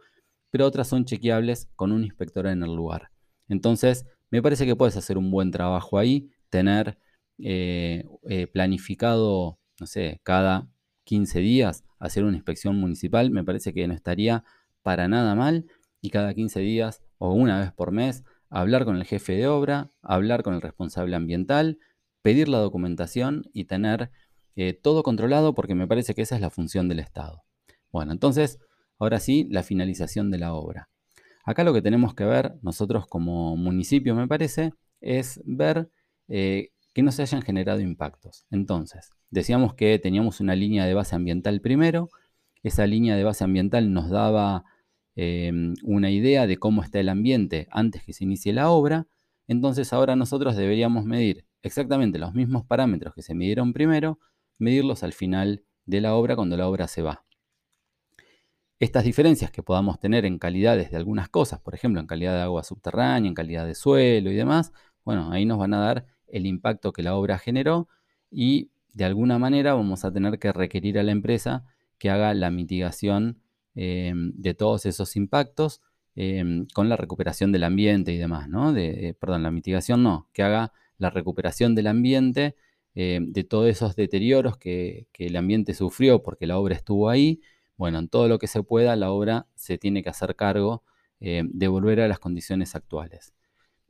pero 0.49 0.65
otras 0.65 0.88
son 0.88 1.06
chequeables 1.06 1.69
con 1.75 1.91
un 1.91 2.03
inspector 2.03 2.47
en 2.47 2.63
el 2.63 2.75
lugar. 2.75 3.10
Entonces, 3.47 4.06
me 4.29 4.41
parece 4.41 4.65
que 4.65 4.75
puedes 4.75 4.97
hacer 4.97 5.17
un 5.17 5.32
buen 5.32 5.51
trabajo 5.51 5.97
ahí, 5.97 6.29
tener 6.49 6.97
eh, 7.39 8.06
eh, 8.29 8.47
planificado, 8.47 9.60
no 9.79 9.88
sé, 9.88 10.19
cada 10.23 10.69
15 11.03 11.39
días 11.39 11.84
hacer 11.99 12.23
una 12.23 12.36
inspección 12.36 12.77
municipal, 12.79 13.32
me 13.32 13.43
parece 13.43 13.73
que 13.73 13.88
no 13.88 13.93
estaría 13.93 14.43
para 14.82 15.08
nada 15.08 15.36
mal, 15.36 15.65
y 16.03 16.09
cada 16.09 16.33
15 16.33 16.59
días 16.59 17.01
o 17.17 17.33
una 17.33 17.61
vez 17.61 17.71
por 17.71 17.91
mes 17.91 18.25
hablar 18.49 18.83
con 18.83 18.97
el 18.97 19.05
jefe 19.05 19.33
de 19.33 19.47
obra, 19.47 19.89
hablar 20.03 20.43
con 20.43 20.53
el 20.53 20.61
responsable 20.61 21.15
ambiental, 21.15 21.79
pedir 22.21 22.49
la 22.49 22.59
documentación 22.59 23.45
y 23.53 23.65
tener 23.65 24.11
eh, 24.57 24.73
todo 24.73 25.01
controlado 25.01 25.55
porque 25.55 25.75
me 25.75 25.87
parece 25.87 26.13
que 26.13 26.21
esa 26.21 26.35
es 26.35 26.41
la 26.41 26.49
función 26.49 26.89
del 26.89 26.99
Estado. 26.99 27.43
Bueno, 27.89 28.11
entonces, 28.11 28.59
ahora 28.99 29.19
sí, 29.19 29.47
la 29.49 29.63
finalización 29.63 30.29
de 30.29 30.39
la 30.39 30.53
obra. 30.53 30.89
Acá 31.45 31.63
lo 31.63 31.73
que 31.73 31.81
tenemos 31.81 32.13
que 32.13 32.25
ver 32.25 32.55
nosotros 32.61 33.07
como 33.07 33.55
municipio, 33.55 34.13
me 34.13 34.27
parece, 34.27 34.73
es 34.99 35.41
ver 35.45 35.89
eh, 36.27 36.71
que 36.93 37.01
no 37.01 37.13
se 37.13 37.21
hayan 37.21 37.41
generado 37.41 37.79
impactos. 37.79 38.45
Entonces, 38.51 39.09
decíamos 39.29 39.73
que 39.73 39.97
teníamos 39.99 40.41
una 40.41 40.55
línea 40.55 40.85
de 40.85 40.93
base 40.93 41.15
ambiental 41.15 41.61
primero, 41.61 42.09
esa 42.61 42.85
línea 42.87 43.15
de 43.15 43.23
base 43.23 43.45
ambiental 43.45 43.93
nos 43.93 44.09
daba 44.09 44.65
em, 45.15 45.76
una 45.84 46.10
idea 46.12 46.47
de 46.47 46.58
cómo 46.58 46.84
está 46.84 46.99
el 46.99 47.10
ambiente 47.10 47.67
antes 47.71 48.04
que 48.04 48.13
se 48.13 48.23
inicie 48.23 48.54
la 48.54 48.69
obra, 48.69 49.08
entonces 49.47 49.93
ahora 49.93 50.15
nosotros 50.15 50.56
deberíamos 50.56 51.06
medir 51.06 51.45
exactamente 51.62 52.19
los 52.19 52.34
mismos 52.34 52.65
parámetros 52.65 53.13
que 53.13 53.21
se 53.21 53.36
midieron 53.36 53.73
primero, 53.73 54.19
medirlos 54.58 55.04
al 55.04 55.13
final 55.13 55.63
de 55.86 56.02
la 56.02 56.15
obra 56.15 56.36
cuando 56.36 56.58
la 56.58 56.67
obra 56.67 56.88
se 56.88 57.02
va. 57.02 57.26
Estas 58.80 59.06
diferencias 59.06 59.52
que 59.52 59.63
podamos 59.63 59.99
tener 59.99 60.26
en 60.26 60.39
calidades 60.39 60.91
de 60.91 60.97
algunas 60.97 61.30
cosas, 61.30 61.60
por 61.60 61.73
ejemplo, 61.73 62.02
en 62.02 62.08
calidad 62.08 62.36
de 62.36 62.41
agua 62.41 62.63
subterránea, 62.63 63.30
en 63.30 63.36
calidad 63.36 63.65
de 63.65 63.76
suelo 63.76 64.30
y 64.30 64.36
demás, 64.36 64.73
bueno, 65.06 65.32
ahí 65.32 65.45
nos 65.45 65.58
van 65.58 65.73
a 65.73 65.80
dar 65.80 66.06
el 66.28 66.45
impacto 66.45 66.91
que 66.91 67.04
la 67.04 67.15
obra 67.15 67.38
generó 67.38 67.88
y 68.30 68.71
de 68.93 69.06
alguna 69.06 69.39
manera 69.39 69.73
vamos 69.73 70.06
a 70.06 70.12
tener 70.12 70.39
que 70.39 70.52
requerir 70.52 70.99
a 70.99 71.04
la 71.04 71.12
empresa 71.12 71.65
que 71.97 72.10
haga 72.10 72.34
la 72.34 72.52
mitigación 72.52 73.39
em, 73.75 74.31
de 74.36 74.53
todos 74.53 74.86
esos 74.86 75.15
impactos 75.15 75.81
em, 76.15 76.67
con 76.73 76.89
la 76.89 76.95
recuperación 76.97 77.51
del 77.51 77.63
ambiente 77.63 78.13
y 78.13 78.17
demás, 78.17 78.49
¿no? 78.49 78.73
De, 78.73 79.15
perdón, 79.19 79.43
la 79.43 79.51
mitigación 79.51 80.03
no, 80.03 80.29
que 80.33 80.43
haga 80.43 80.73
la 80.97 81.09
recuperación 81.09 81.75
del 81.75 81.88
ambiente 81.88 82.55
eh, 82.95 83.19
de 83.21 83.43
todos 83.43 83.67
esos 83.67 83.95
deterioros 83.95 84.57
que, 84.57 85.07
el 85.17 85.36
ambiente 85.36 85.73
sufrió 85.73 86.21
porque 86.21 86.45
la 86.45 86.57
obra 86.57 86.75
estuvo 86.75 87.09
ahí. 87.09 87.41
Bueno, 87.75 87.99
en 87.99 88.07
todo 88.07 88.27
lo 88.27 88.39
que 88.39 88.47
se 88.47 88.62
pueda, 88.63 88.95
la 88.95 89.12
obra 89.12 89.47
se 89.55 89.77
tiene 89.77 90.03
que 90.03 90.09
hacer 90.09 90.36
cargo 90.36 90.83
eh, 91.19 91.43
de 91.45 91.67
volver 91.67 92.01
a 92.01 92.07
las 92.07 92.19
condiciones 92.19 92.75
actuales. 92.75 93.33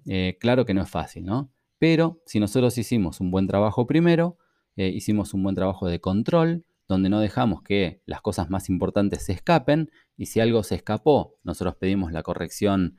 Eh, 0.06 0.38
claro 0.40 0.66
que 0.66 0.74
no 0.74 0.82
es 0.82 0.90
fácil, 0.90 1.26
¿no? 1.26 1.52
Pero 1.80 2.22
si 2.26 2.40
nosotros 2.40 2.78
hicimos 2.78 3.20
un 3.20 3.32
buen 3.32 3.48
trabajo 3.48 3.86
primero, 3.88 4.38
hicimos 4.76 5.34
un 5.34 5.44
buen 5.44 5.56
trabajo 5.56 5.88
de 5.88 6.00
control, 6.00 6.66
donde 6.88 7.10
no 7.10 7.20
dejamos 7.20 7.62
que 7.62 8.02
las 8.06 8.22
cosas 8.22 8.50
más 8.50 8.70
importantes 8.70 9.24
se 9.24 9.34
escapen, 9.34 9.92
y 10.18 10.28
si 10.28 10.40
algo 10.40 10.64
se 10.64 10.76
escapó, 10.76 11.36
nosotros 11.44 11.76
pedimos 11.76 12.12
la 12.12 12.24
corrección 12.24 12.98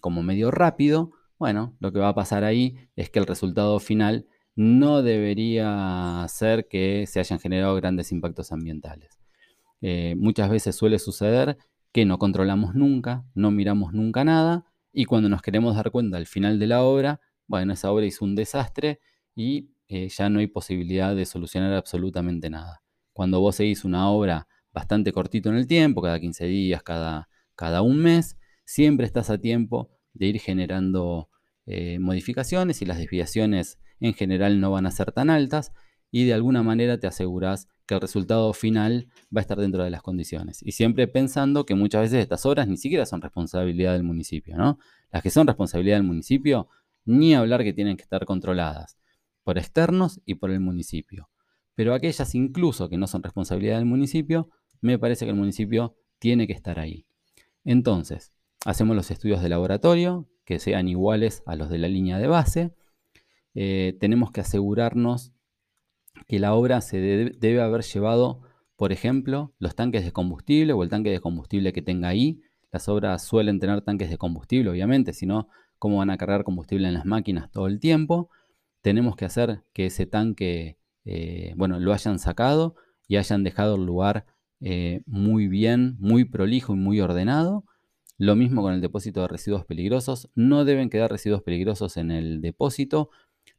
como 0.00 0.24
medio 0.24 0.50
rápido, 0.50 1.12
bueno, 1.38 1.76
lo 1.78 1.92
que 1.92 2.00
va 2.00 2.08
a 2.08 2.14
pasar 2.14 2.42
ahí 2.42 2.76
es 2.96 3.10
que 3.10 3.20
el 3.20 3.26
resultado 3.26 3.78
final 3.78 4.26
no 4.56 5.02
debería 5.02 6.26
ser 6.28 6.66
que 6.66 7.06
se 7.06 7.20
hayan 7.20 7.38
generado 7.38 7.76
grandes 7.76 8.10
impactos 8.10 8.50
ambientales. 8.50 9.20
Eh, 9.80 10.16
muchas 10.16 10.50
veces 10.50 10.74
suele 10.74 10.98
suceder 10.98 11.56
que 11.92 12.04
no 12.04 12.18
controlamos 12.18 12.74
nunca, 12.74 13.24
no 13.34 13.52
miramos 13.52 13.92
nunca 13.92 14.24
nada 14.24 14.64
y 14.92 15.04
cuando 15.04 15.28
nos 15.28 15.42
queremos 15.42 15.76
dar 15.76 15.92
cuenta 15.92 16.16
al 16.16 16.26
final 16.26 16.58
de 16.58 16.66
la 16.66 16.82
obra, 16.82 17.20
bueno, 17.46 17.72
esa 17.74 17.92
obra 17.92 18.04
hizo 18.04 18.24
un 18.24 18.34
desastre 18.34 18.98
y 19.36 19.70
eh, 19.88 20.08
ya 20.08 20.28
no 20.28 20.38
hay 20.38 20.46
posibilidad 20.46 21.16
de 21.16 21.24
solucionar 21.24 21.72
absolutamente 21.72 22.50
nada. 22.50 22.82
Cuando 23.12 23.40
vos 23.40 23.56
seguís 23.56 23.84
una 23.84 24.10
obra 24.10 24.46
bastante 24.72 25.12
cortito 25.12 25.48
en 25.48 25.56
el 25.56 25.66
tiempo, 25.66 26.02
cada 26.02 26.20
15 26.20 26.44
días, 26.46 26.82
cada, 26.82 27.28
cada 27.56 27.82
un 27.82 27.98
mes, 27.98 28.36
siempre 28.64 29.06
estás 29.06 29.30
a 29.30 29.38
tiempo 29.38 29.90
de 30.12 30.26
ir 30.26 30.40
generando 30.40 31.30
eh, 31.66 31.98
modificaciones 31.98 32.82
y 32.82 32.86
las 32.86 32.98
desviaciones 32.98 33.78
en 34.00 34.14
general 34.14 34.60
no 34.60 34.70
van 34.70 34.86
a 34.86 34.90
ser 34.90 35.10
tan 35.12 35.30
altas 35.30 35.72
y 36.10 36.26
de 36.26 36.34
alguna 36.34 36.62
manera 36.62 37.00
te 37.00 37.06
aseguras 37.06 37.68
que 37.86 37.94
el 37.94 38.00
resultado 38.00 38.52
final 38.52 39.08
va 39.34 39.40
a 39.40 39.42
estar 39.42 39.58
dentro 39.58 39.82
de 39.82 39.90
las 39.90 40.02
condiciones. 40.02 40.62
Y 40.62 40.72
siempre 40.72 41.08
pensando 41.08 41.64
que 41.64 41.74
muchas 41.74 42.02
veces 42.02 42.20
estas 42.20 42.44
obras 42.44 42.68
ni 42.68 42.76
siquiera 42.76 43.06
son 43.06 43.22
responsabilidad 43.22 43.94
del 43.94 44.02
municipio, 44.02 44.56
¿no? 44.56 44.78
Las 45.10 45.22
que 45.22 45.30
son 45.30 45.46
responsabilidad 45.46 45.96
del 45.96 46.04
municipio, 46.04 46.68
ni 47.06 47.34
hablar 47.34 47.64
que 47.64 47.72
tienen 47.72 47.96
que 47.96 48.02
estar 48.02 48.26
controladas 48.26 48.98
por 49.48 49.56
externos 49.56 50.20
y 50.26 50.34
por 50.34 50.50
el 50.50 50.60
municipio. 50.60 51.30
Pero 51.74 51.94
aquellas 51.94 52.34
incluso 52.34 52.90
que 52.90 52.98
no 52.98 53.06
son 53.06 53.22
responsabilidad 53.22 53.76
del 53.76 53.86
municipio, 53.86 54.50
me 54.82 54.98
parece 54.98 55.24
que 55.24 55.30
el 55.30 55.38
municipio 55.38 55.96
tiene 56.18 56.46
que 56.46 56.52
estar 56.52 56.78
ahí. 56.78 57.06
Entonces, 57.64 58.34
hacemos 58.66 58.94
los 58.94 59.10
estudios 59.10 59.40
de 59.40 59.48
laboratorio, 59.48 60.28
que 60.44 60.58
sean 60.58 60.86
iguales 60.86 61.42
a 61.46 61.56
los 61.56 61.70
de 61.70 61.78
la 61.78 61.88
línea 61.88 62.18
de 62.18 62.26
base. 62.26 62.74
Eh, 63.54 63.96
tenemos 63.98 64.32
que 64.32 64.42
asegurarnos 64.42 65.32
que 66.26 66.38
la 66.40 66.52
obra 66.52 66.82
se 66.82 66.98
debe 66.98 67.62
haber 67.62 67.84
llevado, 67.84 68.42
por 68.76 68.92
ejemplo, 68.92 69.54
los 69.58 69.74
tanques 69.74 70.04
de 70.04 70.12
combustible 70.12 70.74
o 70.74 70.82
el 70.82 70.90
tanque 70.90 71.08
de 71.08 71.20
combustible 71.20 71.72
que 71.72 71.80
tenga 71.80 72.08
ahí. 72.08 72.42
Las 72.70 72.86
obras 72.90 73.24
suelen 73.24 73.60
tener 73.60 73.80
tanques 73.80 74.10
de 74.10 74.18
combustible, 74.18 74.68
obviamente, 74.68 75.14
si 75.14 75.24
no, 75.24 75.48
¿cómo 75.78 75.96
van 75.96 76.10
a 76.10 76.18
cargar 76.18 76.44
combustible 76.44 76.86
en 76.86 76.92
las 76.92 77.06
máquinas 77.06 77.50
todo 77.50 77.66
el 77.66 77.80
tiempo? 77.80 78.28
Tenemos 78.88 79.16
que 79.16 79.26
hacer 79.26 79.64
que 79.74 79.84
ese 79.84 80.06
tanque, 80.06 80.78
eh, 81.04 81.52
bueno, 81.56 81.78
lo 81.78 81.92
hayan 81.92 82.18
sacado 82.18 82.74
y 83.06 83.16
hayan 83.16 83.44
dejado 83.44 83.74
el 83.74 83.84
lugar 83.84 84.24
eh, 84.62 85.02
muy 85.04 85.46
bien, 85.46 85.96
muy 85.98 86.24
prolijo 86.24 86.72
y 86.72 86.78
muy 86.78 86.98
ordenado. 87.02 87.66
Lo 88.16 88.34
mismo 88.34 88.62
con 88.62 88.72
el 88.72 88.80
depósito 88.80 89.20
de 89.20 89.28
residuos 89.28 89.66
peligrosos. 89.66 90.30
No 90.34 90.64
deben 90.64 90.88
quedar 90.88 91.10
residuos 91.10 91.42
peligrosos 91.42 91.98
en 91.98 92.10
el 92.10 92.40
depósito. 92.40 93.10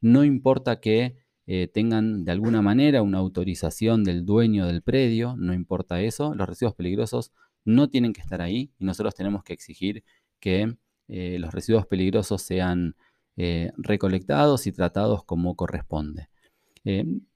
No 0.01 0.23
importa 0.23 0.79
que 0.79 1.17
eh, 1.45 1.67
tengan 1.71 2.25
de 2.25 2.31
alguna 2.31 2.63
manera 2.63 3.03
una 3.03 3.19
autorización 3.19 4.03
del 4.03 4.25
dueño 4.25 4.65
del 4.65 4.81
predio, 4.81 5.35
no 5.37 5.53
importa 5.53 6.01
eso, 6.01 6.33
los 6.33 6.49
residuos 6.49 6.73
peligrosos 6.73 7.33
no 7.65 7.87
tienen 7.91 8.13
que 8.13 8.21
estar 8.21 8.41
ahí 8.41 8.71
y 8.79 8.83
nosotros 8.83 9.13
tenemos 9.13 9.43
que 9.43 9.53
exigir 9.53 10.03
que 10.39 10.75
los 11.07 11.51
residuos 11.51 11.87
peligrosos 11.87 12.43
sean 12.43 12.95
eh, 13.39 13.71
recolectados 13.77 14.67
y 14.67 14.71
tratados 14.71 15.23
como 15.23 15.55
corresponde. 15.55 16.27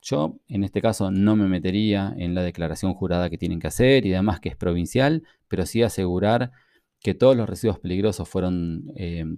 yo 0.02 0.40
en 0.48 0.64
este 0.64 0.82
caso 0.82 1.12
no 1.12 1.36
me 1.36 1.48
metería 1.48 2.14
en 2.18 2.34
la 2.36 2.44
declaración 2.44 2.94
jurada 2.94 3.30
que 3.30 3.38
tienen 3.38 3.60
que 3.60 3.68
hacer 3.68 4.06
y 4.06 4.14
además 4.14 4.40
que 4.40 4.50
es 4.50 4.56
provincial, 4.56 5.24
pero 5.48 5.66
sí 5.66 5.84
asegurar 5.84 6.52
que 7.02 7.14
todos 7.14 7.36
los 7.36 7.50
residuos 7.50 7.80
peligrosos 7.80 8.28
fueron 8.30 8.86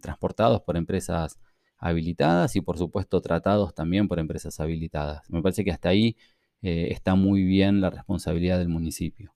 transportados 0.01 0.62
por 0.62 0.78
empresas 0.78 1.39
habilitadas 1.78 2.56
y 2.56 2.62
por 2.62 2.78
supuesto 2.78 3.21
tratados 3.21 3.73
también 3.75 4.08
por 4.08 4.19
empresas 4.19 4.60
habilitadas. 4.60 5.30
Me 5.30 5.41
parece 5.41 5.63
que 5.63 5.71
hasta 5.71 5.89
ahí 5.89 6.15
eh, 6.62 6.88
está 6.91 7.15
muy 7.15 7.43
bien 7.43 7.82
la 7.82 7.89
responsabilidad 7.91 8.58
del 8.58 8.69
municipio. 8.69 9.36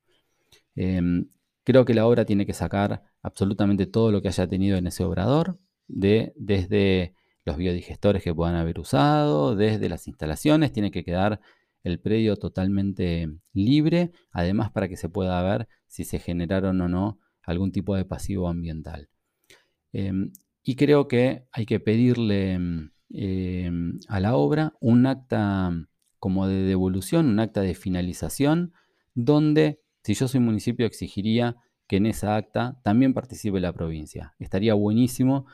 Em, 0.76 1.30
creo 1.64 1.86
que 1.86 1.94
la 1.94 2.08
obra 2.08 2.26
tiene 2.26 2.46
que 2.46 2.54
sacar 2.54 3.04
absolutamente 3.22 3.86
todo 3.86 4.12
lo 4.12 4.22
que 4.22 4.30
haya 4.30 4.48
tenido 4.48 4.78
en 4.78 4.88
ese 4.88 5.04
obrador, 5.04 5.60
de, 5.88 6.34
desde 6.38 7.14
los 7.50 7.58
biodigestores 7.58 8.22
que 8.22 8.34
puedan 8.34 8.56
haber 8.56 8.80
usado, 8.80 9.56
desde 9.56 9.90
las 9.90 10.08
instalaciones, 10.08 10.72
tiene 10.72 10.92
que 10.92 11.04
quedar 11.04 11.42
el 11.84 12.00
predio 12.00 12.36
totalmente 12.36 13.28
libre, 13.54 14.12
además 14.32 14.70
para 14.70 14.88
que 14.88 14.98
se 14.98 15.10
pueda 15.10 15.42
ver 15.42 15.68
si 15.88 16.04
se 16.04 16.20
generaron 16.20 16.80
o 16.82 16.88
no 16.88 17.18
algún 17.42 17.72
tipo 17.72 17.96
de 17.96 18.06
pasivo 18.06 18.50
ambiental. 18.50 19.10
Em, 19.94 20.32
y 20.64 20.76
creo 20.76 21.08
que 21.08 21.46
hay 21.52 21.66
que 21.66 21.80
pedirle 21.80 22.60
mm, 22.60 22.92
em, 23.14 24.00
a 24.08 24.20
la 24.20 24.36
obra 24.36 24.74
un 24.80 25.08
acta 25.08 25.72
como 26.20 26.48
de 26.48 26.62
devolución, 26.64 27.26
un 27.30 27.40
acta 27.40 27.62
de 27.62 27.74
finalización, 27.74 28.74
donde 29.16 29.82
si 30.04 30.14
yo 30.14 30.28
soy 30.28 30.40
municipio 30.40 30.86
exigiría 30.86 31.56
que 31.88 31.98
en 31.98 32.06
esa 32.06 32.36
acta 32.36 32.80
también 32.84 33.16
participe 33.16 33.60
la 33.60 33.74
provincia. 33.74 34.36
Estaría 34.38 34.76
buenísimo 34.76 35.48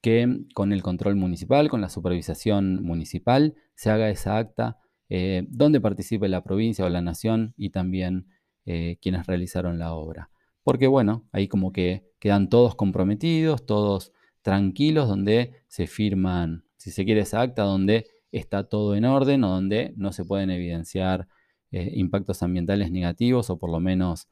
que 0.00 0.44
con 0.54 0.72
el 0.72 0.82
control 0.82 1.16
municipal, 1.16 1.68
con 1.68 1.80
la 1.80 1.88
supervisación 1.88 2.82
municipal, 2.82 3.54
se 3.74 3.90
haga 3.90 4.08
esa 4.08 4.38
acta 4.38 4.78
eh, 5.08 5.44
donde 5.48 5.80
participe 5.80 6.28
la 6.28 6.42
provincia 6.42 6.84
o 6.84 6.88
la 6.88 7.02
nación 7.02 7.52
y 7.56 7.70
también 7.70 8.28
eh, 8.64 8.96
quienes 9.02 9.26
realizaron 9.26 9.78
la 9.78 9.92
obra. 9.92 10.30
Porque 10.62 10.86
bueno, 10.86 11.26
ahí 11.32 11.48
como 11.48 11.72
que 11.72 12.04
quedan 12.18 12.48
todos 12.48 12.76
comprometidos, 12.76 13.66
todos 13.66 14.12
tranquilos 14.42 15.08
donde 15.08 15.64
se 15.68 15.86
firman, 15.86 16.64
si 16.76 16.90
se 16.90 17.04
quiere, 17.04 17.22
esa 17.22 17.40
acta 17.40 17.64
donde 17.64 18.06
está 18.32 18.68
todo 18.68 18.94
en 18.94 19.04
orden 19.04 19.44
o 19.44 19.50
donde 19.50 19.92
no 19.96 20.12
se 20.12 20.24
pueden 20.24 20.50
evidenciar 20.50 21.28
eh, 21.72 21.90
impactos 21.94 22.42
ambientales 22.42 22.90
negativos 22.90 23.50
o 23.50 23.58
por 23.58 23.70
lo 23.70 23.80
menos 23.80 24.28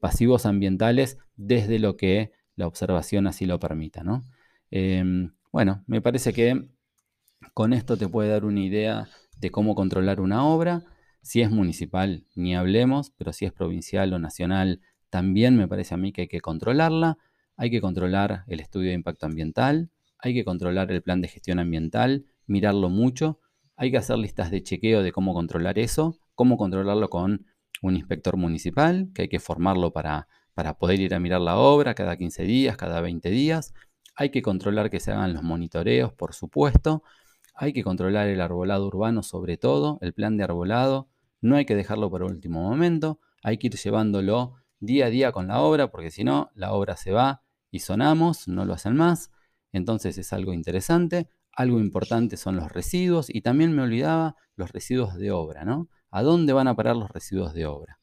pasivos 0.00 0.46
ambientales 0.46 1.18
desde 1.36 1.78
lo 1.78 1.98
que 1.98 2.32
la 2.54 2.66
observación 2.66 3.26
así 3.26 3.44
lo 3.44 3.60
permita. 3.60 4.02
Em, 4.70 5.32
bueno, 5.52 5.84
me 5.86 6.00
parece 6.00 6.32
que 6.32 6.68
con 7.54 7.72
esto 7.72 7.96
te 7.96 8.08
puede 8.08 8.30
dar 8.30 8.44
una 8.44 8.60
idea 8.60 9.08
de 9.38 9.50
cómo 9.50 9.74
controlar 9.74 10.20
una 10.20 10.46
obra. 10.46 10.82
Si 11.22 11.42
es 11.42 11.50
municipal, 11.50 12.26
ni 12.34 12.54
hablemos, 12.54 13.10
pero 13.16 13.32
si 13.32 13.44
es 13.44 13.52
provincial 13.52 14.12
o 14.12 14.18
nacional, 14.18 14.80
también 15.10 15.56
me 15.56 15.68
parece 15.68 15.94
a 15.94 15.96
mí 15.96 16.12
que 16.12 16.22
hay 16.22 16.28
que 16.28 16.40
controlarla 16.40 17.18
hay 17.56 17.70
que 17.70 17.80
controlar 17.80 18.44
el 18.46 18.60
estudio 18.60 18.88
de 18.88 18.94
impacto 18.94 19.26
ambiental, 19.26 19.90
hay 20.18 20.34
que 20.34 20.44
controlar 20.44 20.92
el 20.92 21.02
plan 21.02 21.20
de 21.20 21.28
gestión 21.28 21.58
ambiental, 21.58 22.26
mirarlo 22.46 22.88
mucho, 22.88 23.40
hay 23.76 23.90
que 23.90 23.96
hacer 23.96 24.18
listas 24.18 24.50
de 24.50 24.62
chequeo 24.62 25.02
de 25.02 25.12
cómo 25.12 25.34
controlar 25.34 25.78
eso, 25.78 26.18
cómo 26.34 26.56
controlarlo 26.56 27.08
con 27.08 27.46
un 27.82 27.96
inspector 27.96 28.36
municipal, 28.36 29.10
que 29.14 29.22
hay 29.22 29.28
que 29.28 29.40
formarlo 29.40 29.92
para, 29.92 30.28
para 30.54 30.78
poder 30.78 31.00
ir 31.00 31.14
a 31.14 31.20
mirar 31.20 31.40
la 31.40 31.56
obra 31.56 31.94
cada 31.94 32.16
15 32.16 32.44
días, 32.44 32.76
cada 32.76 33.00
20 33.00 33.30
días. 33.30 33.74
Hay 34.16 34.30
que 34.30 34.40
controlar 34.42 34.90
que 34.90 34.98
se 34.98 35.12
hagan 35.12 35.34
los 35.34 35.42
monitoreos, 35.42 36.12
por 36.14 36.32
supuesto. 36.32 37.02
Hay 37.54 37.72
que 37.74 37.84
controlar 37.84 38.28
el 38.28 38.40
arbolado 38.40 38.86
urbano 38.86 39.22
sobre 39.22 39.58
todo, 39.58 39.98
el 40.00 40.14
plan 40.14 40.36
de 40.38 40.44
arbolado. 40.44 41.08
No 41.42 41.56
hay 41.56 41.66
que 41.66 41.74
dejarlo 41.74 42.10
para 42.10 42.24
último 42.24 42.62
momento. 42.62 43.20
Hay 43.42 43.58
que 43.58 43.66
ir 43.66 43.76
llevándolo 43.76 44.54
día 44.80 45.06
a 45.06 45.10
día 45.10 45.32
con 45.32 45.48
la 45.48 45.60
obra, 45.60 45.90
porque 45.90 46.10
si 46.10 46.24
no, 46.24 46.50
la 46.54 46.72
obra 46.72 46.96
se 46.96 47.12
va 47.12 47.42
y 47.70 47.80
sonamos, 47.80 48.48
no 48.48 48.64
lo 48.64 48.72
hacen 48.72 48.96
más. 48.96 49.30
Entonces 49.72 50.16
es 50.16 50.32
algo 50.32 50.54
interesante. 50.54 51.28
Algo 51.52 51.78
importante 51.78 52.36
son 52.36 52.56
los 52.56 52.72
residuos 52.72 53.28
y 53.28 53.42
también 53.42 53.74
me 53.74 53.82
olvidaba 53.82 54.36
los 54.56 54.72
residuos 54.72 55.14
de 55.16 55.30
obra, 55.30 55.64
¿no? 55.64 55.88
¿A 56.10 56.22
dónde 56.22 56.52
van 56.54 56.68
a 56.68 56.76
parar 56.76 56.96
los 56.96 57.10
residuos 57.10 57.52
de 57.52 57.66
obra? 57.66 57.98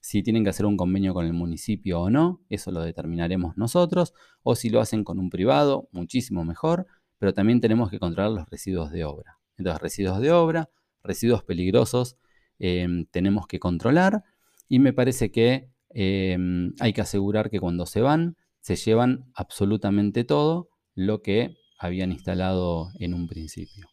Si 0.00 0.22
tienen 0.22 0.44
que 0.44 0.50
hacer 0.50 0.66
un 0.66 0.76
convenio 0.76 1.12
con 1.14 1.26
el 1.26 1.32
municipio 1.32 2.00
o 2.00 2.10
no, 2.10 2.40
eso 2.48 2.70
lo 2.70 2.82
determinaremos 2.82 3.56
nosotros, 3.56 4.14
o 4.42 4.54
si 4.54 4.70
lo 4.70 4.80
hacen 4.80 5.04
con 5.04 5.18
un 5.18 5.30
privado, 5.30 5.88
muchísimo 5.92 6.44
mejor, 6.44 6.86
pero 7.18 7.34
también 7.34 7.60
tenemos 7.60 7.90
que 7.90 7.98
controlar 7.98 8.32
los 8.32 8.48
residuos 8.48 8.90
de 8.90 9.04
obra. 9.04 9.38
Entonces, 9.58 9.82
residuos 9.82 10.20
de 10.20 10.32
obra, 10.32 10.70
residuos 11.02 11.44
peligrosos, 11.44 12.16
em, 12.58 13.06
tenemos 13.06 13.46
que 13.46 13.58
controlar 13.58 14.24
y 14.68 14.78
me 14.78 14.92
parece 14.92 15.30
que 15.30 15.70
em, 15.92 16.72
hay 16.78 16.92
que 16.92 17.00
asegurar 17.00 17.50
que 17.50 17.58
cuando 17.58 17.84
se 17.84 18.00
van, 18.00 18.36
se 18.60 18.76
llevan 18.76 19.30
absolutamente 19.34 20.24
todo 20.24 20.68
lo 20.94 21.20
que 21.20 21.56
habían 21.78 22.12
instalado 22.12 22.90
en 22.98 23.12
un 23.14 23.26
principio. 23.26 23.88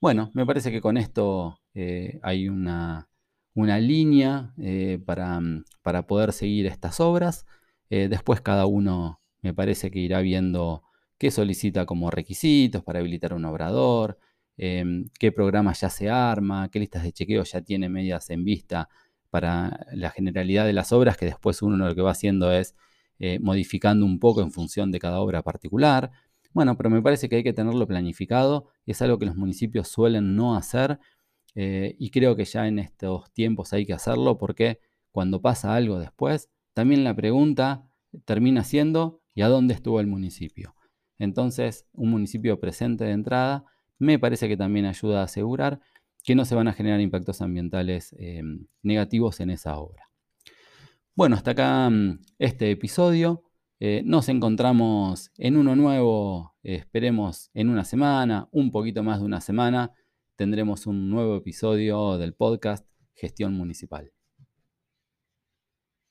Bueno, 0.00 0.30
me 0.34 0.46
parece 0.46 0.70
que 0.70 0.80
con 0.80 0.96
esto 0.96 1.58
eh, 1.74 2.20
hay 2.22 2.48
una, 2.48 3.08
línea 3.64 4.52
eh, 4.58 4.98
para, 5.04 6.02
poder 6.06 6.32
seguir 6.32 6.66
estas 6.66 7.00
obras. 7.00 7.46
Eh, 7.90 8.08
después 8.08 8.40
cada 8.40 8.66
uno 8.66 9.20
me 9.42 9.54
parece 9.54 9.90
que 9.90 9.98
irá 10.00 10.20
viendo 10.20 10.82
qué 11.18 11.30
solicita 11.30 11.86
como 11.86 12.10
requisitos 12.10 12.82
para 12.82 12.98
habilitar 12.98 13.32
un 13.32 13.44
obrador, 13.44 14.18
em, 14.58 15.06
qué 15.18 15.32
programa 15.32 15.72
ya 15.72 15.88
se 15.90 16.10
arma, 16.10 16.68
qué 16.70 16.80
listas 16.80 17.02
de 17.02 17.12
chequeo 17.12 17.44
ya 17.44 17.62
tiene 17.62 17.88
medias 17.88 18.30
en 18.30 18.44
vista 18.44 18.88
para 19.30 19.86
la 19.92 20.10
generalidad 20.10 20.66
de 20.66 20.72
las 20.72 20.92
obras, 20.92 21.16
que 21.16 21.26
después 21.26 21.62
uno 21.62 21.76
lo 21.76 21.94
que 21.94 22.02
va 22.02 22.10
haciendo 22.12 22.52
es 22.52 22.74
eh, 23.18 23.38
modificando 23.40 24.04
un 24.04 24.18
poco 24.18 24.42
en 24.42 24.52
función 24.52 24.90
de 24.92 24.98
cada 24.98 25.20
obra 25.20 25.42
particular. 25.42 26.10
Bueno, 26.52 26.76
pero 26.76 26.90
me 26.90 27.02
parece 27.02 27.28
que 27.28 27.36
hay 27.36 27.42
que 27.42 27.52
tenerlo 27.52 27.86
planificado 27.86 28.66
es 28.86 29.02
algo 29.02 29.18
que 29.18 29.26
los 29.26 29.36
municipios 29.36 29.88
suelen 29.88 30.36
no 30.36 30.56
hacer 30.56 30.98
eh, 31.56 31.96
y 31.98 32.10
creo 32.10 32.36
que 32.36 32.44
ya 32.44 32.68
en 32.68 32.78
estos 32.78 33.32
tiempos 33.32 33.72
hay 33.72 33.86
que 33.86 33.94
hacerlo 33.94 34.36
porque 34.36 34.78
cuando 35.10 35.40
pasa 35.40 35.74
algo 35.74 35.98
después, 35.98 36.50
también 36.74 37.02
la 37.02 37.16
pregunta 37.16 37.88
termina 38.26 38.62
siendo 38.62 39.22
¿y 39.34 39.40
a 39.40 39.48
dónde 39.48 39.72
estuvo 39.72 39.98
el 39.98 40.06
municipio? 40.06 40.74
Entonces, 41.18 41.86
un 41.94 42.10
municipio 42.10 42.60
presente 42.60 43.04
de 43.04 43.12
entrada 43.12 43.64
me 43.98 44.18
parece 44.18 44.48
que 44.48 44.58
también 44.58 44.84
ayuda 44.84 45.22
a 45.22 45.24
asegurar 45.24 45.80
que 46.22 46.34
no 46.34 46.44
se 46.44 46.54
van 46.54 46.68
a 46.68 46.74
generar 46.74 47.00
impactos 47.00 47.40
ambientales 47.40 48.14
eh, 48.18 48.42
negativos 48.82 49.40
en 49.40 49.48
esa 49.48 49.78
obra. 49.78 50.10
Bueno, 51.14 51.36
hasta 51.36 51.52
acá 51.52 51.88
mm, 51.88 52.20
este 52.38 52.70
episodio. 52.70 53.42
Eh, 53.80 54.02
nos 54.04 54.28
encontramos 54.28 55.30
en 55.36 55.56
uno 55.56 55.76
nuevo, 55.76 56.54
esperemos 56.62 57.50
en 57.54 57.70
una 57.70 57.84
semana, 57.84 58.48
un 58.50 58.70
poquito 58.70 59.02
más 59.02 59.20
de 59.20 59.26
una 59.26 59.40
semana, 59.40 59.92
tendremos 60.36 60.86
un 60.86 61.08
nuevo 61.08 61.36
episodio 61.36 62.18
del 62.18 62.34
podcast 62.34 62.86
Gestión 63.14 63.54
Municipal. 63.54 64.12